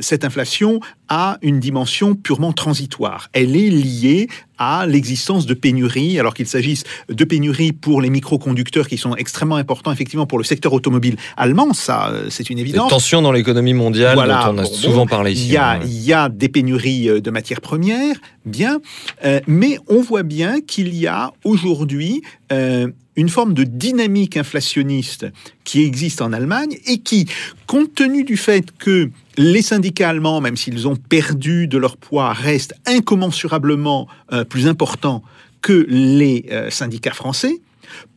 [0.00, 3.28] cette inflation a une dimension purement transitoire.
[3.34, 8.88] Elle est liée à l'existence de pénuries, alors qu'il s'agisse de pénuries pour les microconducteurs
[8.88, 12.90] qui sont extrêmement importants effectivement pour le secteur automobile allemand, ça c'est une évidence.
[12.90, 15.46] Tension dans l'économie mondiale voilà, dont on a bon, souvent parlé ici.
[15.46, 15.86] Il y, a, ouais.
[15.86, 18.80] il y a des pénuries de matières premières, bien,
[19.24, 25.26] euh, mais on voit bien qu'il y a aujourd'hui euh, une forme de dynamique inflationniste
[25.64, 27.26] qui existe en Allemagne et qui,
[27.66, 32.32] compte tenu du fait que les syndicats allemands, même s'ils ont perdu de leur poids,
[32.32, 35.22] restent incommensurablement euh, plus importants
[35.62, 37.60] que les euh, syndicats français,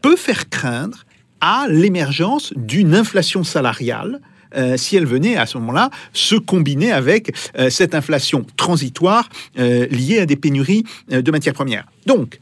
[0.01, 1.05] peut faire craindre
[1.41, 4.19] à l'émergence d'une inflation salariale
[4.55, 7.31] euh, si elle venait à ce moment-là se combiner avec
[7.69, 11.85] cette inflation transitoire liée à des pénuries de matières premières.
[12.07, 12.39] Donc,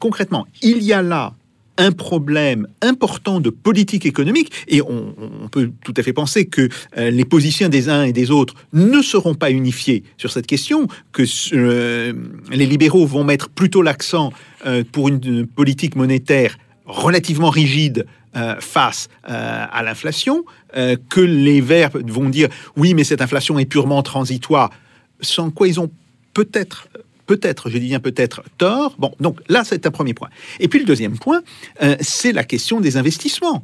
[0.00, 1.32] concrètement, il y a là
[1.78, 5.14] un problème important de politique économique, et on,
[5.50, 9.00] peut tout à fait penser que euh, les positions des uns et des autres ne
[9.00, 11.22] seront pas unifiées sur cette question, que
[11.54, 12.12] euh,
[12.50, 14.32] les libéraux vont mettre plutôt l'accent
[14.66, 18.06] euh, pour une politique monétaire relativement rigide
[18.60, 24.70] face à l'inflation, que les Verts vont dire oui, mais cette inflation est purement transitoire,
[25.20, 25.90] sans quoi ils ont
[26.34, 26.88] peut-être
[27.28, 28.96] peut-être, je dis bien peut-être, tort.
[28.98, 30.30] Bon, donc là, c'est un premier point.
[30.58, 31.42] Et puis le deuxième point,
[31.82, 33.62] euh, c'est la question des investissements.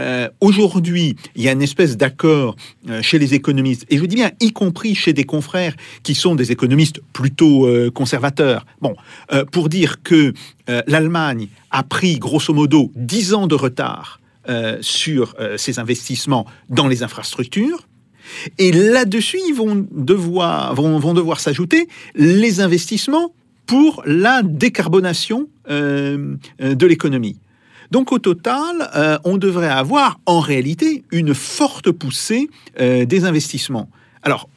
[0.00, 2.56] Euh, Aujourd'hui, il y a une espèce d'accord
[2.88, 6.34] euh, chez les économistes, et je dis bien y compris chez des confrères qui sont
[6.34, 8.96] des économistes plutôt conservateurs, bon,
[9.52, 10.32] pour dire que
[10.86, 14.20] l'Allemagne a pris grosso modo 10 ans de retard
[14.80, 17.86] sur ces investissements dans les infrastructures.
[18.58, 23.32] Et là-dessus, ils vont devoir, vont, vont devoir s'ajouter les investissements
[23.66, 27.38] pour la décarbonation euh, euh, de l'économie.
[27.90, 33.88] Donc au total, euh, on devrait avoir en réalité une forte poussée des investissements.
[34.22, 34.48] Alors,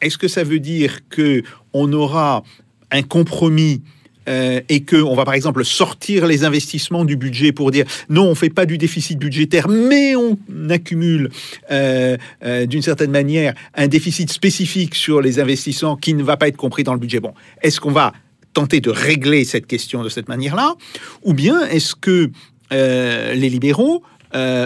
[0.00, 2.42] est-ce que ça veut dire que on aura
[2.90, 3.82] un compromis
[4.28, 8.24] euh, et que on va par exemple sortir les investissements du budget pour dire non,
[8.24, 10.36] on fait pas du déficit budgétaire, mais on
[10.68, 11.30] accumule
[11.70, 16.48] euh, euh, d'une certaine manière un déficit spécifique sur les investissements qui ne va pas
[16.48, 17.20] être compris dans le budget.
[17.20, 18.12] Bon, est-ce qu'on va
[18.52, 20.74] tenter de régler cette question de cette manière-là,
[21.22, 22.30] ou bien est-ce que
[22.70, 24.02] les libéraux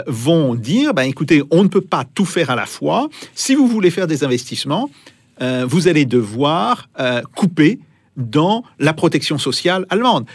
[0.06, 3.08] vont dire, ben, écoutez, on ne peut pas tout faire à la fois.
[3.34, 4.88] Si vous voulez faire des investissements,
[5.40, 6.88] vous allez devoir
[7.34, 7.80] couper
[8.20, 10.26] dans la protection sociale allemande.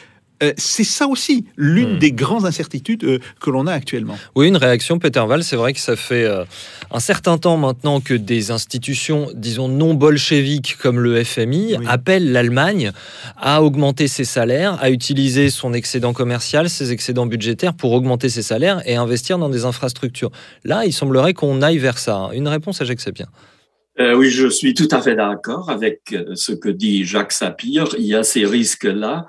[0.43, 1.99] Euh, c'est ça aussi l'une Hmm.
[1.99, 4.17] des grandes incertitudes euh, que l'on a actuellement.
[4.35, 5.45] Oui, une réaction, Peter Val.
[5.45, 6.43] C'est vrai que ça fait euh,
[6.91, 11.85] un certain temps maintenant que des institutions, disons, non bolcheviques comme le FMI, Oui.
[11.87, 12.91] appellent l'Allemagne
[13.37, 18.41] à augmenter ses salaires, à utiliser son excédent commercial, ses excédents budgétaires pour augmenter ses
[18.43, 20.31] salaires et investir dans des infrastructures.
[20.65, 22.29] Là, il semblerait qu'on aille vers ça.
[22.33, 23.27] Une réponse à Jacques Sapien.
[23.99, 27.95] Euh, oui, je suis tout à fait d'accord avec euh, ce que dit Jacques Sapir.
[27.97, 29.25] Il y a ces risques-là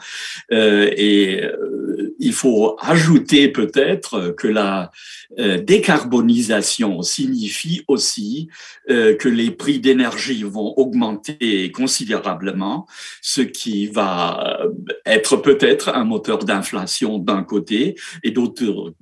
[0.52, 4.90] euh, et euh, il faut ajouter peut-être que la
[5.36, 8.48] décarbonisation signifie aussi
[8.88, 12.86] que les prix d'énergie vont augmenter considérablement,
[13.20, 14.60] ce qui va
[15.04, 18.94] être peut-être un moteur d'inflation d'un côté et d'autre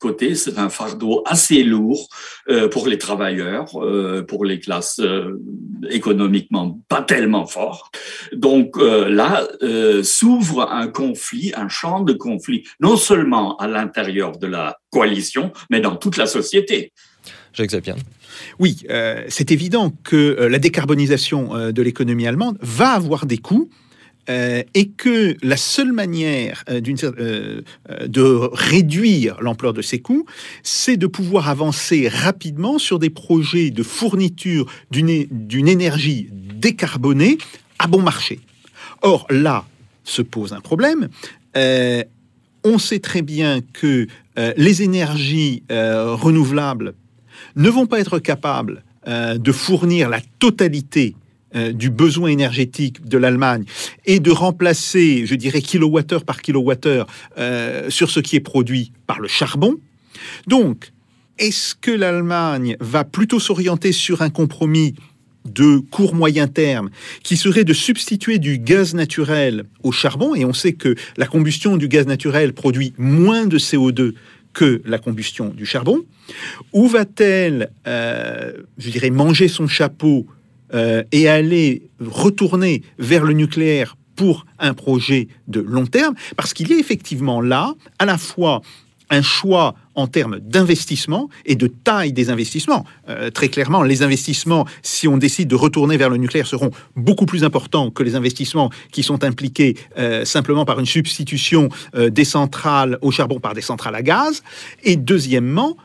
[0.00, 2.08] côté, c'est un fardeau assez lourd
[2.70, 3.70] pour les travailleurs,
[4.26, 5.38] pour les classes euh,
[5.90, 7.94] économiquement pas tellement fortes.
[8.32, 14.38] Donc euh, là euh, s'ouvre un conflit, un champ de conflit, non seulement à l'intérieur
[14.38, 16.92] de la coalition, mais dans toute la société.
[17.52, 17.96] Jacques Sapien.
[18.58, 23.68] Oui, euh, c'est évident que la décarbonisation de l'économie allemande va avoir des coûts.
[24.30, 26.80] Euh, et que la seule manière euh,
[27.18, 27.60] euh,
[28.06, 30.26] de réduire l'ampleur de ces coûts,
[30.62, 37.38] c'est de pouvoir avancer rapidement sur des projets de fourniture d'une énergie décarbonée
[37.80, 38.38] à bon marché.
[39.02, 39.64] Or, là
[40.04, 41.08] se pose un problème.
[42.64, 44.06] On sait très bien que
[44.56, 46.94] les énergies renouvelables
[47.56, 51.14] ne vont pas être capables de fournir la totalité
[51.54, 53.64] euh, du besoin énergétique de l'Allemagne
[54.06, 57.06] et de remplacer, je dirais, kilowattheure par kilowattheure
[57.38, 59.76] euh, sur ce qui est produit par le charbon.
[60.46, 60.92] Donc,
[61.38, 64.94] est-ce que l'Allemagne va plutôt s'orienter sur un compromis
[65.44, 66.90] de court moyen terme
[67.22, 70.34] qui serait de substituer du gaz naturel au charbon?
[70.34, 74.14] Et on sait que la combustion du gaz naturel produit moins de CO2
[74.52, 76.00] que la combustion du charbon
[76.72, 80.26] Ou va-t-elle, euh, je dirais, manger son chapeau
[80.74, 86.70] euh, et aller retourner vers le nucléaire pour un projet de long terme Parce qu'il
[86.70, 88.62] y a effectivement là, à la fois
[89.10, 92.86] un choix en termes d'investissement et de taille des investissements.
[93.10, 97.26] Euh, très clairement, les investissements, si on décide de retourner vers le nucléaire, seront beaucoup
[97.26, 102.98] plus importants que les investissements qui sont impliqués euh, simplement par une substitution des centrales
[103.02, 104.42] au charbon par des centrales à gaz.
[104.82, 105.76] Et deuxièmement,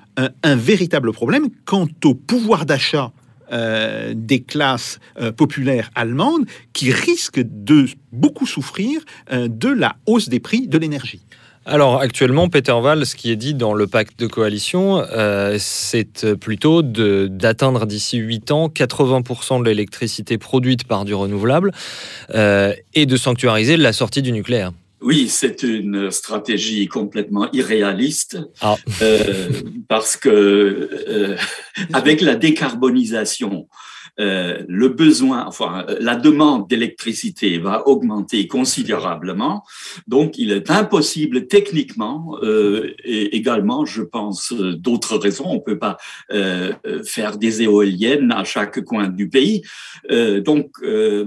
[0.43, 3.11] un véritable problème quant au pouvoir d'achat
[3.51, 10.27] euh, des classes euh, populaires allemandes qui risquent de beaucoup souffrir euh, de la hausse
[10.27, 11.21] des prix de l'énergie.
[11.65, 15.03] Alors actuellement, Peter Val, ce qui est dit dans le pacte de coalition,
[15.59, 21.73] c'est plutôt d'atteindre d'ici 8 ans 80% de l'électricité produite par du renouvelable
[22.33, 24.71] et de sanctuariser la sortie du nucléaire.
[25.01, 28.75] Oui, c'est une stratégie complètement irréaliste Ah.
[29.01, 29.49] euh,
[29.87, 31.37] parce que euh,
[31.93, 33.67] avec la décarbonisation,
[34.19, 39.63] euh, le besoin, enfin la demande d'électricité va augmenter considérablement.
[40.07, 45.45] Donc, il est impossible techniquement euh, et également, je pense, euh, d'autres raisons.
[45.47, 45.97] On peut pas
[46.31, 49.61] euh, faire des éoliennes à chaque coin du pays.
[50.11, 51.25] Euh, donc, euh,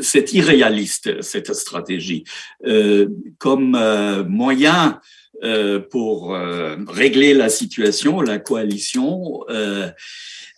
[0.00, 2.24] c'est irréaliste cette stratégie
[2.66, 5.00] euh, comme euh, moyen
[5.44, 9.44] euh, pour euh, régler la situation, la coalition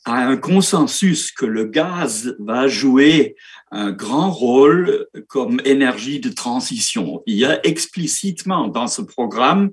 [0.05, 3.37] a un consensus que le gaz va jouer
[3.71, 7.23] un grand rôle comme énergie de transition.
[7.27, 9.71] Il y a explicitement dans ce programme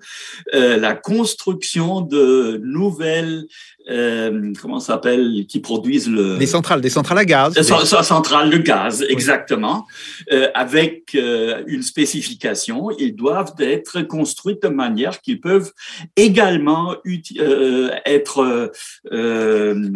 [0.54, 3.46] euh, la construction de nouvelles
[3.90, 6.38] euh, comment s'appelle, qui produisent le...
[6.38, 7.54] Des centrales, des centrales à gaz.
[7.54, 9.88] Des centrales de gaz, exactement,
[10.32, 12.92] euh, avec euh, une spécification.
[13.00, 15.72] Ils doivent être construits de manière qu'ils peuvent
[16.16, 16.96] également
[17.40, 18.72] euh, être
[19.12, 19.92] euh,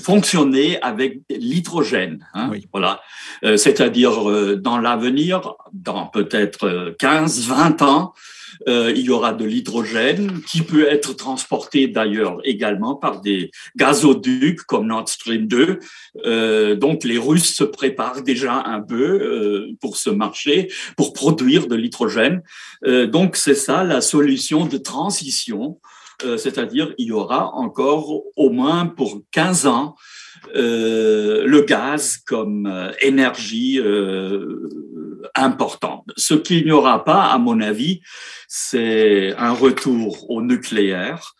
[0.00, 2.26] fonctionner avec l'hydrogène.
[2.34, 2.66] Hein, Oui.
[2.72, 3.00] Voilà,
[3.42, 8.14] c'est-à-dire euh, dans l'avenir, dans peut-être 15, 20 ans,
[8.68, 14.62] euh, il y aura de l'hydrogène qui peut être transporté d'ailleurs également par des gazoducs
[14.62, 15.78] comme Nord Stream 2.
[16.26, 21.66] Euh, donc les Russes se préparent déjà un peu euh, pour ce marché, pour produire
[21.66, 22.42] de l'hydrogène.
[22.86, 25.78] Euh, donc c'est ça la solution de transition,
[26.24, 30.21] Euh, c'est-à-dire il y aura encore au moins pour 15 ans euh,
[30.54, 34.68] le gaz comme euh, énergie euh,
[35.34, 36.04] importante.
[36.16, 38.00] Ce qu'il n'y aura pas, à mon avis,
[38.48, 41.34] c'est un retour au nucléaire.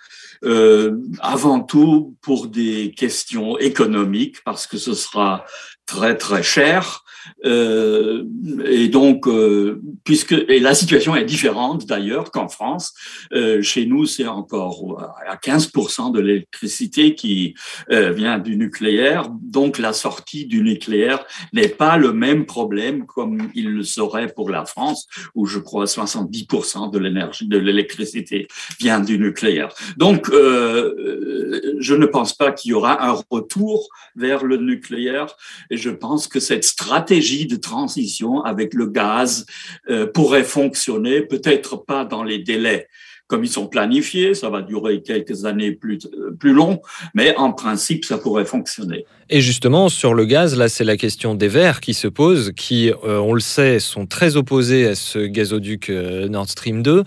[0.44, 5.44] Euh, avant tout pour des questions économiques, parce que ce sera
[5.86, 7.04] très très cher.
[7.44, 8.24] Euh,
[8.66, 12.94] et donc, euh, puisque et la situation est différente d'ailleurs qu'en France,
[13.32, 17.54] euh, chez nous c'est encore à 15% de l'électricité qui
[17.90, 19.28] euh, vient du nucléaire.
[19.30, 24.50] Donc la sortie du nucléaire n'est pas le même problème comme il le serait pour
[24.50, 28.48] la France, où je crois 70% de l'énergie de l'électricité
[28.80, 29.68] vient du nucléaire.
[29.96, 35.36] Donc euh, je ne pense pas qu'il y aura un retour vers le nucléaire
[35.70, 39.44] et je pense que cette stratégie de transition avec le gaz
[39.90, 42.88] euh, pourrait fonctionner, peut-être pas dans les délais
[43.32, 46.00] comme ils sont planifiés, ça va durer quelques années plus,
[46.38, 46.82] plus long,
[47.14, 49.06] mais en principe, ça pourrait fonctionner.
[49.30, 52.90] Et justement, sur le gaz, là, c'est la question des Verts qui se pose, qui,
[52.90, 57.04] euh, on le sait, sont très opposés à ce gazoduc euh, Nord Stream 2,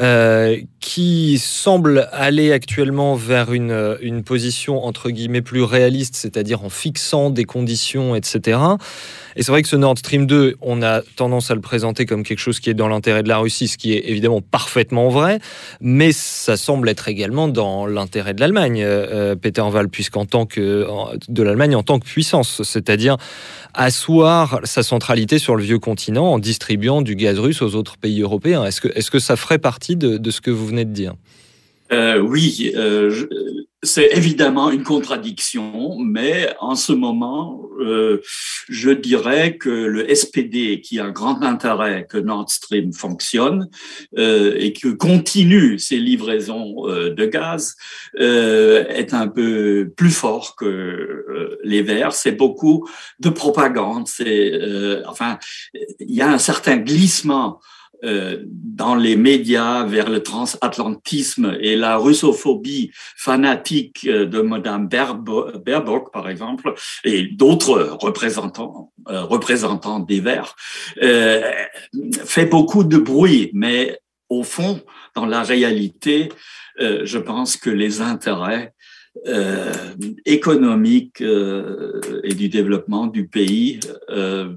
[0.00, 6.64] euh, qui semble aller actuellement vers une, euh, une position, entre guillemets, plus réaliste, c'est-à-dire
[6.64, 8.58] en fixant des conditions, etc.
[9.36, 12.22] Et c'est vrai que ce Nord Stream 2, on a tendance à le présenter comme
[12.22, 15.38] quelque chose qui est dans l'intérêt de la Russie, ce qui est évidemment parfaitement vrai,
[15.80, 20.86] mais ça semble être également dans l'intérêt de l'Allemagne, euh, Peter Wall, puisqu'en tant que
[21.28, 23.18] de l'Allemagne en tant que puissance, c'est-à-dire
[23.74, 28.22] asseoir sa centralité sur le vieux continent en distribuant du gaz russe aux autres pays
[28.22, 28.64] européens.
[28.64, 31.14] Est-ce que, est-ce que ça ferait partie de, de ce que vous de dire
[31.92, 33.26] euh, Oui, euh,
[33.82, 38.20] c'est évidemment une contradiction, mais en ce moment, euh,
[38.68, 43.68] je dirais que le SPD, qui a un grand intérêt que Nord Stream fonctionne
[44.16, 47.74] et que continue ses livraisons de gaz,
[48.18, 52.12] est un peu plus fort que les Verts.
[52.12, 52.86] C'est beaucoup
[53.18, 54.06] de propagande.
[54.08, 54.60] C'est
[55.06, 55.38] enfin,
[55.72, 57.60] il y a un certain glissement
[58.04, 66.28] euh, dans les médias vers le transatlantisme et la russophobie fanatique de Madame Baerbock, par
[66.28, 66.74] exemple,
[67.04, 70.56] et d'autres représentants, euh, représentants des Verts,
[71.02, 71.42] euh,
[72.24, 73.98] fait beaucoup de bruit, mais
[74.28, 74.80] au fond,
[75.14, 76.30] dans la réalité,
[76.80, 78.72] euh, je pense que les intérêts
[79.26, 79.72] euh,
[80.24, 84.54] économiques euh, et du développement du pays euh,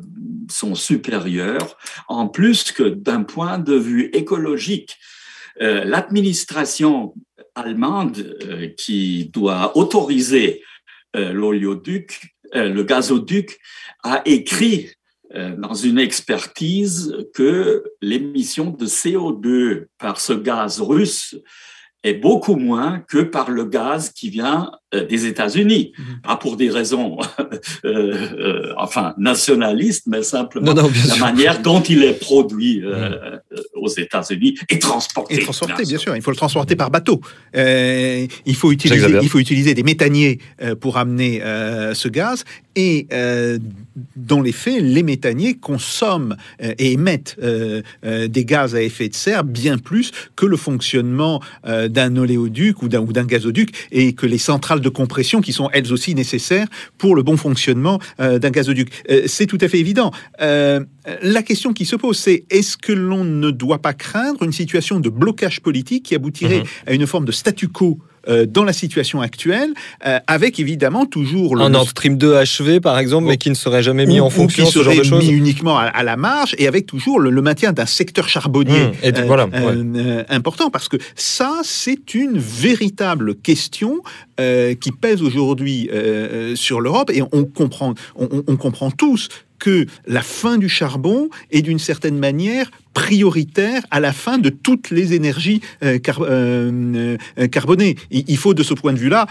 [0.50, 1.78] sont supérieurs,
[2.08, 4.98] en plus que d'un point de vue écologique,
[5.62, 7.14] euh, l'administration
[7.56, 8.38] allemande
[8.78, 10.64] qui doit autoriser
[11.14, 13.60] l'oléoduc, le gazoduc,
[14.02, 14.90] a écrit
[15.32, 21.36] dans une expertise que l'émission de CO2 par ce gaz russe
[22.04, 26.04] est beaucoup moins que par le gaz qui vient euh, des États-Unis, mmh.
[26.24, 27.18] pas pour des raisons,
[27.86, 31.26] euh, euh, enfin nationalistes, mais simplement non, non, la sûr.
[31.26, 33.58] manière dont il est produit euh, mmh.
[33.76, 35.36] aux États-Unis et transporté.
[35.36, 36.12] Et transporté, bien, bien sûr.
[36.12, 36.16] sûr.
[36.16, 37.22] Il faut le transporter par bateau.
[37.56, 40.40] Euh, il faut utiliser, il faut utiliser des méthaniers
[40.82, 42.44] pour amener euh, ce gaz.
[42.76, 43.60] Et euh,
[44.16, 49.14] dans les faits, les méthaniers consomment euh, et émettent euh, des gaz à effet de
[49.16, 54.38] serre bien plus que le fonctionnement euh, d'un oléoduc ou d'un gazoduc et que les
[54.38, 56.68] centrales de compression qui sont elles aussi nécessaires
[56.98, 58.90] pour le bon fonctionnement euh, d'un gazoduc.
[59.10, 60.12] Euh, c'est tout à fait évident.
[60.42, 60.82] Euh,
[61.22, 65.00] la question qui se pose, c'est est-ce que l'on ne doit pas craindre une situation
[65.00, 66.88] de blocage politique qui aboutirait mmh.
[66.90, 69.74] à une forme de statu quo euh, dans la situation actuelle,
[70.06, 73.56] euh, avec évidemment toujours le un Nord Stream 2 achevé par exemple, mais qui ne
[73.56, 75.26] serait jamais mis ou, en fonction, qui ce genre de choses.
[75.26, 78.88] mis uniquement à, à, la marge, et avec toujours le, le maintien d'un secteur charbonnier
[78.88, 80.26] mmh, et euh, voilà, ouais.
[80.30, 84.02] important, parce que ça, c'est une véritable question
[84.38, 85.90] qui pèse aujourd'hui
[86.56, 89.30] sur l'Europe, et on comprend, on, on comprend tous
[89.64, 94.90] que la fin du charbon est d'une certaine manière prioritaire à la fin de toutes
[94.90, 97.96] les énergies euh, euh, euh, carbonées.
[98.12, 99.26] Il, faut de ce point de vue-là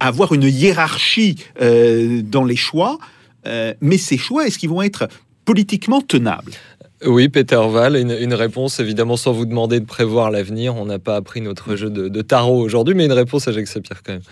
[0.00, 2.98] avoir une hiérarchie dans les choix,
[3.80, 5.06] mais ces choix, est-ce qu'ils vont être
[5.44, 6.50] politiquement tenables?
[7.04, 10.74] Oui, Peter Val, une, réponse évidemment sans vous demander de prévoir l'avenir.
[10.74, 14.02] On n'a pas appris notre jeu de, tarot aujourd'hui, mais une réponse à Jacques Sapir
[14.02, 14.22] quand même.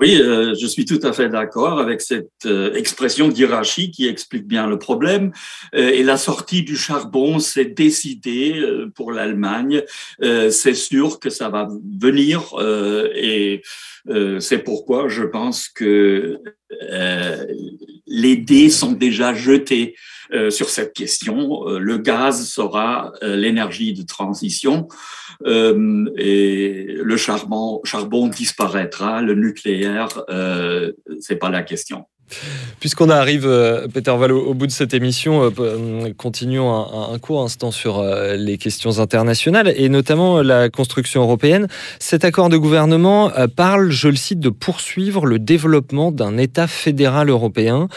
[0.00, 4.46] Oui, euh, je suis tout à fait d'accord avec cette euh, expression d'hierarchie qui explique
[4.46, 5.30] bien le problème.
[5.74, 8.62] Euh, et la sortie du charbon, c'est décidé
[8.94, 9.82] pour l'Allemagne.
[10.20, 11.68] c'est sûr que ça va
[12.00, 12.42] venir
[13.14, 13.62] et
[14.40, 16.38] c'est pourquoi je pense que
[18.06, 19.94] les dés sont déjà jetés
[20.50, 21.64] sur cette question.
[21.66, 24.88] le gaz sera l'énergie de transition
[25.46, 32.04] et le charbon, charbon disparaîtra, le nucléaire, euh, c'est pas la question.
[32.78, 36.70] Puisqu'on arrive, euh, Peter Val, au bout de cette émission, euh, euh, continuons
[37.12, 41.66] un, court instant sur les questions internationales et notamment la construction européenne.
[41.98, 47.28] Cet accord de gouvernement parle, je le cite, de poursuivre le développement d'un État fédéral
[47.28, 47.88] européen.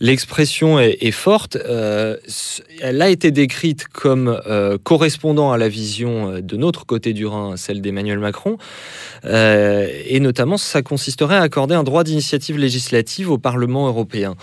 [0.00, 1.56] L'expression est, forte.
[1.56, 4.38] elle a été décrite comme
[4.84, 8.58] correspondant à la vision de notre côté du Rhin, celle d'Emmanuel Macron.
[9.24, 14.34] et notamment, ça consisterait à accorder un droit d'initiative législative au Parlement européen.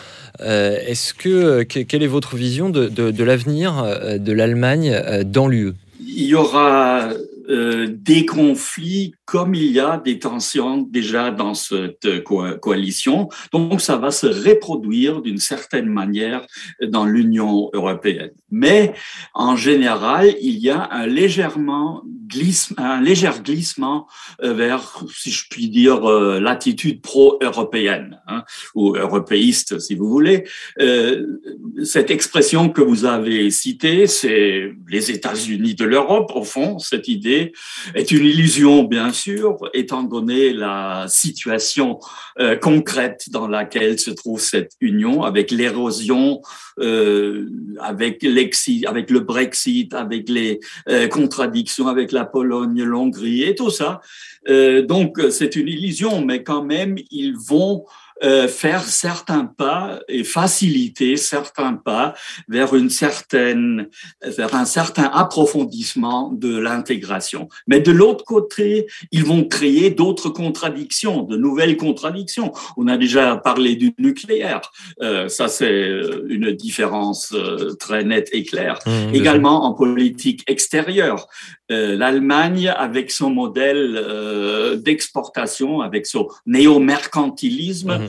[0.41, 5.73] Euh, est-ce que, euh, quelle est votre vision de, l'avenir euh, de l'Allemagne dans l'UE
[5.99, 7.09] Il y aura
[7.45, 13.27] des conflits comme il y a des tensions déjà dans cette coalition.
[13.51, 16.45] Donc, ça va se reproduire d'une certaine manière
[16.81, 18.31] dans l'Union européenne.
[18.49, 18.93] Mais,
[19.33, 22.03] en général, il y a un légèrement
[22.77, 24.07] un léger glissement
[24.43, 28.43] euh, vers, si je puis dire, euh, l'attitude pro-européenne hein,
[28.75, 30.45] ou européiste, si vous voulez.
[30.79, 31.39] Euh,
[31.83, 36.79] cette expression que vous avez citée, c'est les États-Unis de l'Europe, au fond.
[36.79, 37.53] Cette idée
[37.95, 41.99] est une illusion, bien sûr, étant donné la situation
[42.61, 46.41] concrète dans laquelle se trouve cette union, avec l'érosion,
[47.79, 50.59] avec, avec le Brexit, avec les
[51.09, 54.01] contradictions avec la Pologne, l'Hongrie et tout ça.
[54.47, 57.85] Euh, donc c'est une illusion, mais quand même, ils vont
[58.23, 62.13] euh, faire certains pas et faciliter certains pas
[62.47, 63.87] vers une certaine,
[64.21, 67.49] vers un certain approfondissement de l'intégration.
[67.67, 72.51] Mais de l'autre côté, ils vont créer d'autres contradictions, de nouvelles contradictions.
[72.77, 74.61] On a déjà parlé du nucléaire.
[75.01, 78.79] Euh, ça, c'est une différence euh, très nette et claire.
[78.85, 81.27] Mmh, Également en politique extérieure.
[81.71, 88.07] Euh, L'Allemagne, avec son modèle euh, d'exportation, avec son néo-mercantilisme, mmh.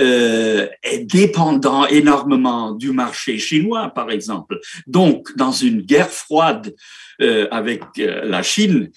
[0.00, 4.58] Euh, est dépendant énormément du marché chinois, par exemple.
[4.86, 6.74] Donc, dans une guerre froide
[7.20, 8.90] euh, avec euh, la Chine,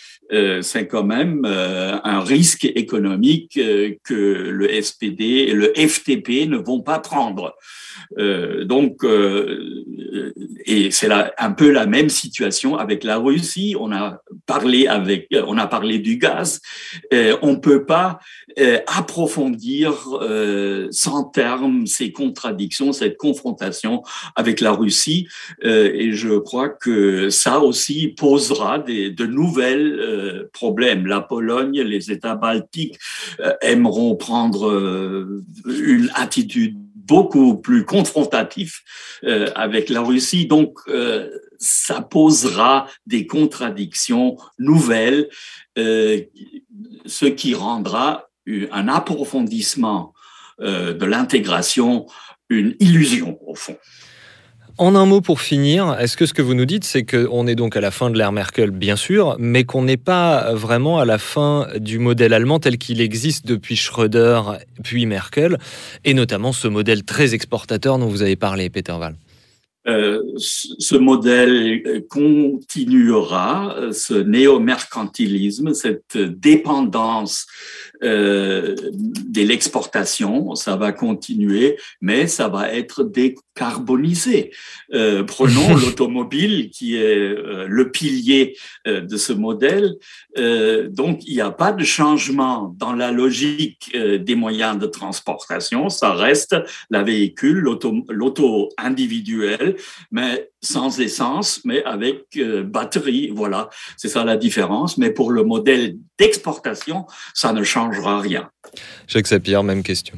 [0.62, 3.60] c'est quand même un risque économique
[4.04, 7.56] que le SPD et le FTP ne vont pas prendre.
[8.16, 9.04] donc,
[10.66, 13.76] et c'est un peu la même situation avec la Russie.
[13.80, 16.62] On a parlé avec, on a parlé du gaz.
[17.42, 18.20] on peut pas
[18.86, 19.94] approfondir
[20.92, 24.04] sans terme ces contradictions, cette confrontation
[24.36, 25.28] avec la Russie.
[25.64, 31.06] Euh, et je crois que ça aussi posera des, de nouvelles euh, problèmes.
[31.06, 32.98] La Pologne, les États baltiques
[33.40, 34.70] euh, aimeront prendre
[35.66, 38.76] une attitude beaucoup plus confrontative
[39.56, 40.46] avec la Russie.
[40.46, 40.78] Donc,
[41.58, 45.28] ça posera des contradictions nouvelles,
[45.76, 48.30] ce qui rendra
[48.72, 50.14] un approfondissement
[50.62, 52.06] euh, de l'intégration
[52.50, 53.78] une illusion, au fond.
[54.80, 57.56] En un mot pour finir, est-ce que ce que vous nous dites, c'est qu'on est
[57.56, 61.06] donc à la fin de l'ère Merkel, bien sûr, mais qu'on n'est pas vraiment à
[61.06, 64.42] la fin du modèle allemand tel qu'il existe depuis Schröder
[64.82, 65.58] puis Merkel,
[66.06, 69.16] et notamment ce modèle très exportateur dont vous avez parlé, Peter Wall
[69.88, 77.48] euh, ce modèle continuera, ce néo-mercantilisme, cette dépendance
[78.04, 84.52] euh, de l'exportation, ça va continuer, mais ça va être décarbonisé.
[84.94, 89.96] Euh, prenons l'automobile qui est euh, le pilier de ce modèle.
[90.36, 95.90] Donc, il n'y a pas de changement dans la logique des moyens de transportation.
[95.90, 96.56] Ça reste
[96.90, 99.76] la véhicule, l'auto individuel,
[100.12, 103.32] mais sans essence, mais avec batterie.
[103.34, 104.98] Voilà, c'est ça la différence.
[104.98, 108.50] Mais pour le modèle d'exportation, ça ne changera rien.
[109.08, 110.16] Jacques Sapir, même question.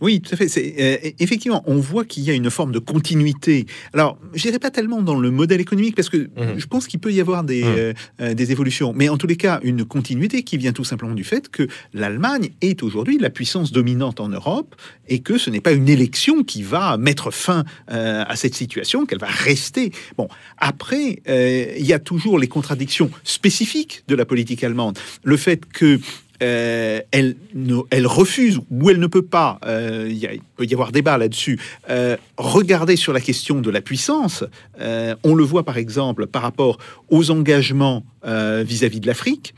[0.00, 0.46] Oui, tout à fait.
[0.78, 3.66] Euh, effectivement, on voit qu'il y a une forme de continuité.
[3.94, 6.58] Alors, je dirais pas tellement dans le modèle économique, parce que Mhm.
[6.58, 7.74] je pense qu'il peut y avoir des, Mhm.
[7.78, 8.92] euh, euh, des évolutions.
[8.94, 12.50] Mais en tous les cas, une continuité qui vient tout simplement du fait que l'Allemagne
[12.60, 14.74] est aujourd'hui la puissance dominante en Europe
[15.08, 19.06] et que ce n'est pas une élection qui va mettre fin euh, à cette situation,
[19.06, 19.92] qu'elle va rester.
[20.18, 20.28] Bon,
[20.58, 24.98] après, il y a toujours les contradictions spécifiques de la politique allemande.
[25.24, 25.98] Le fait que
[26.42, 31.58] euh, elle, refuse ou elle ne peut pas, euh, il peut y avoir débat là-dessus,
[31.88, 34.44] euh, regarder sur la question de la puissance.
[34.78, 36.78] On le voit par exemple par rapport
[37.10, 39.54] aux engagements vis-à-vis de l'Afrique.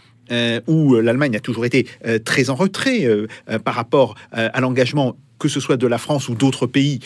[0.67, 1.87] où l'Allemagne a toujours été
[2.25, 3.07] très en retrait
[3.65, 7.01] par rapport à l'engagement que ce soit de la France ou d'autres pays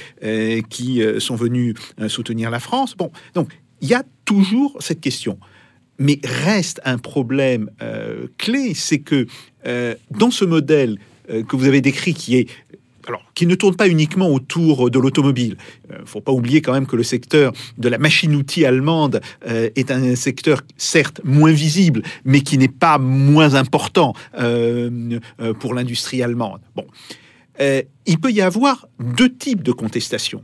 [0.68, 1.74] qui sont venus
[2.08, 2.94] soutenir la France.
[2.96, 3.48] Bon, donc
[3.80, 5.38] il y a toujours cette question.
[5.98, 7.70] Mais reste un problème
[8.38, 9.26] clé, c'est que
[9.66, 10.98] euh, dans ce modèle
[11.30, 12.48] euh, que vous avez décrit, qui est
[13.08, 15.56] alors, qui ne tourne pas uniquement autour de l'automobile.
[15.90, 19.70] Il ne faut pas oublier quand même que le secteur de la machine-outil allemande euh,
[19.74, 25.74] est un secteur certes moins visible, mais qui n'est pas moins important euh, euh, pour
[25.74, 26.60] l'industrie allemande.
[26.76, 26.86] Bon,
[27.60, 30.42] Euh, il peut y avoir deux types de contestations.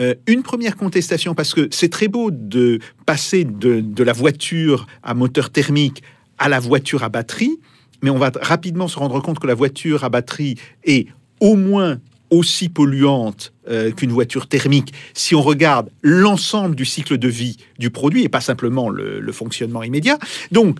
[0.00, 5.14] Euh, une première contestation, parce que c'est très beau de passer de la voiture à
[5.14, 6.02] moteur thermique
[6.38, 7.58] à la voiture à batterie,
[8.02, 11.06] mais on va rapidement se rendre compte que la voiture à batterie est
[11.40, 11.98] au moins
[12.30, 17.90] aussi polluante euh, qu'une voiture thermique si on regarde l'ensemble du cycle de vie du
[17.90, 20.18] produit et pas simplement le, le fonctionnement immédiat.
[20.50, 20.78] Donc,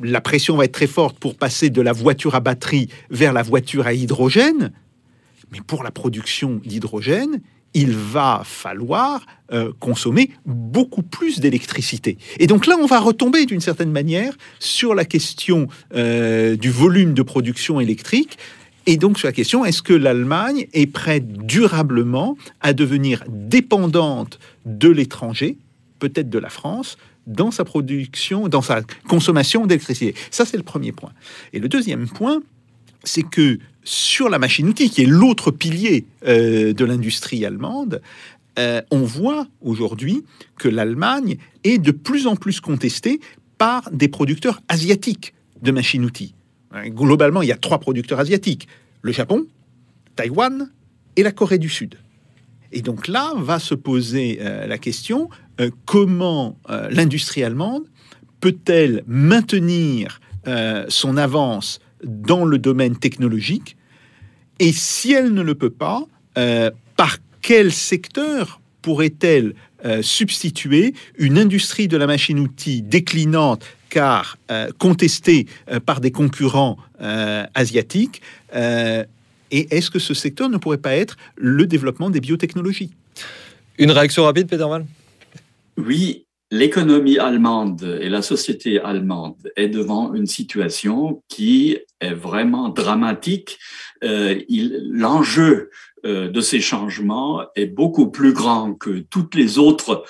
[0.00, 3.42] la pression va être très forte pour passer de la voiture à batterie vers la
[3.42, 4.72] voiture à hydrogène.
[5.50, 7.40] Mais pour la production d'hydrogène,
[7.74, 12.18] il va falloir euh, consommer beaucoup plus d'électricité.
[12.38, 17.14] Et donc là, on va retomber d'une certaine manière sur la question euh, du volume
[17.14, 18.38] de production électrique.
[18.86, 24.88] Et donc sur la question, est-ce que l'Allemagne est prête durablement à devenir dépendante de
[24.88, 25.56] l'étranger,
[25.98, 26.98] peut-être de la France,
[27.28, 30.14] dans sa production, dans sa consommation d'électricité?
[30.30, 31.12] Ça, c'est le premier point.
[31.52, 32.42] Et le deuxième point,
[33.04, 38.00] c'est que sur la machine-outil, qui est l'autre pilier euh, de l'industrie allemande,
[38.58, 40.24] euh, on voit aujourd'hui
[40.58, 43.20] que l'Allemagne est de plus en plus contestée
[43.58, 46.34] par des producteurs asiatiques de machines-outils.
[46.72, 48.68] Hein, Globalement, il y a trois producteurs asiatiques
[49.00, 49.46] le Japon,
[50.14, 50.70] Taïwan
[51.16, 51.96] et la Corée du Sud.
[52.70, 55.28] Et donc là va se poser euh, la question
[55.84, 56.58] comment
[56.90, 57.84] l'industrie allemande
[58.40, 60.20] peut-elle maintenir
[60.88, 63.76] son avance dans le domaine technologique
[64.58, 66.04] Et si elle ne le peut pas,
[66.38, 74.70] euh, par quel secteur pourrait-elle euh, substituer une industrie de la machine-outil déclinante car euh,
[74.78, 78.22] contestée euh, par des concurrents euh, asiatiques
[78.54, 79.04] euh,
[79.50, 82.90] Et est-ce que ce secteur ne pourrait pas être le développement des biotechnologies?
[83.78, 84.86] Une réaction rapide, Peter Val
[85.76, 93.58] Oui, l'économie allemande et la société allemande est devant une situation qui est vraiment dramatique.
[94.04, 94.38] Euh,
[94.90, 95.70] L'enjeu
[96.04, 100.04] de ces changements est beaucoup plus grand que toutes les autres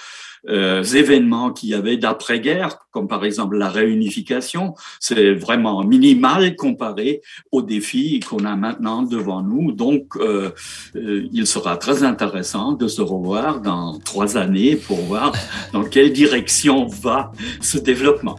[0.49, 4.75] euh, événements qu'il y avait d'après-guerre, comme par exemple la réunification.
[4.99, 7.23] C'est vraiment minimal comparé
[7.53, 9.71] aux défis qu'on a maintenant devant nous.
[9.71, 10.51] Donc, euh,
[10.97, 15.33] euh, il sera très intéressant de se revoir dans trois années pour voir
[15.73, 17.31] dans quelle direction va
[17.61, 18.39] ce développement.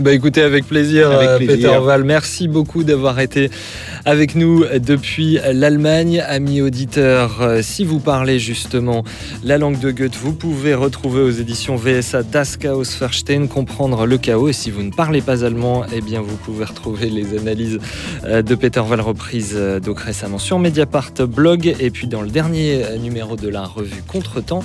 [0.00, 1.70] Bah écoutez, avec plaisir, Avec euh, plaisir.
[1.70, 2.02] Peter Val.
[2.02, 3.48] Merci beaucoup d'avoir été
[4.04, 6.20] avec nous depuis l'Allemagne.
[6.26, 9.04] Amis auditeurs, euh, si vous parlez justement
[9.44, 14.18] la langue de Goethe, vous pouvez retrouver aux éditions VSA Das Chaos Verstehen, comprendre le
[14.18, 14.48] chaos.
[14.48, 17.78] Et si vous ne parlez pas allemand, eh bien vous pouvez retrouver les analyses
[18.24, 22.82] euh, de Peter Val reprises donc récemment sur Mediapart blog et puis dans le dernier
[22.98, 24.64] numéro de la revue Contretemps.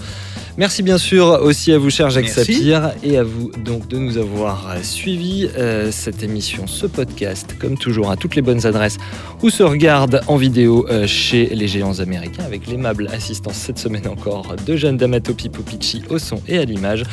[0.60, 2.54] Merci bien sûr aussi à vous, cher Jacques Merci.
[2.54, 7.56] Sapir, et à vous donc de nous avoir euh, suivi euh, cette émission, ce podcast,
[7.58, 8.98] comme toujours, à toutes les bonnes adresses
[9.42, 14.06] où se regarde en vidéo euh, chez les géants américains, avec l'aimable assistance cette semaine
[14.10, 17.04] encore de Jeanne D'Amato Pipopici au son et à l'image.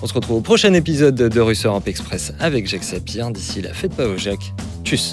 [0.00, 3.30] On se retrouve au prochain épisode de Russe Europe Express avec Jacques Sapir.
[3.30, 4.54] D'ici là, faites pas vos Jacques.
[4.84, 5.12] Tchuss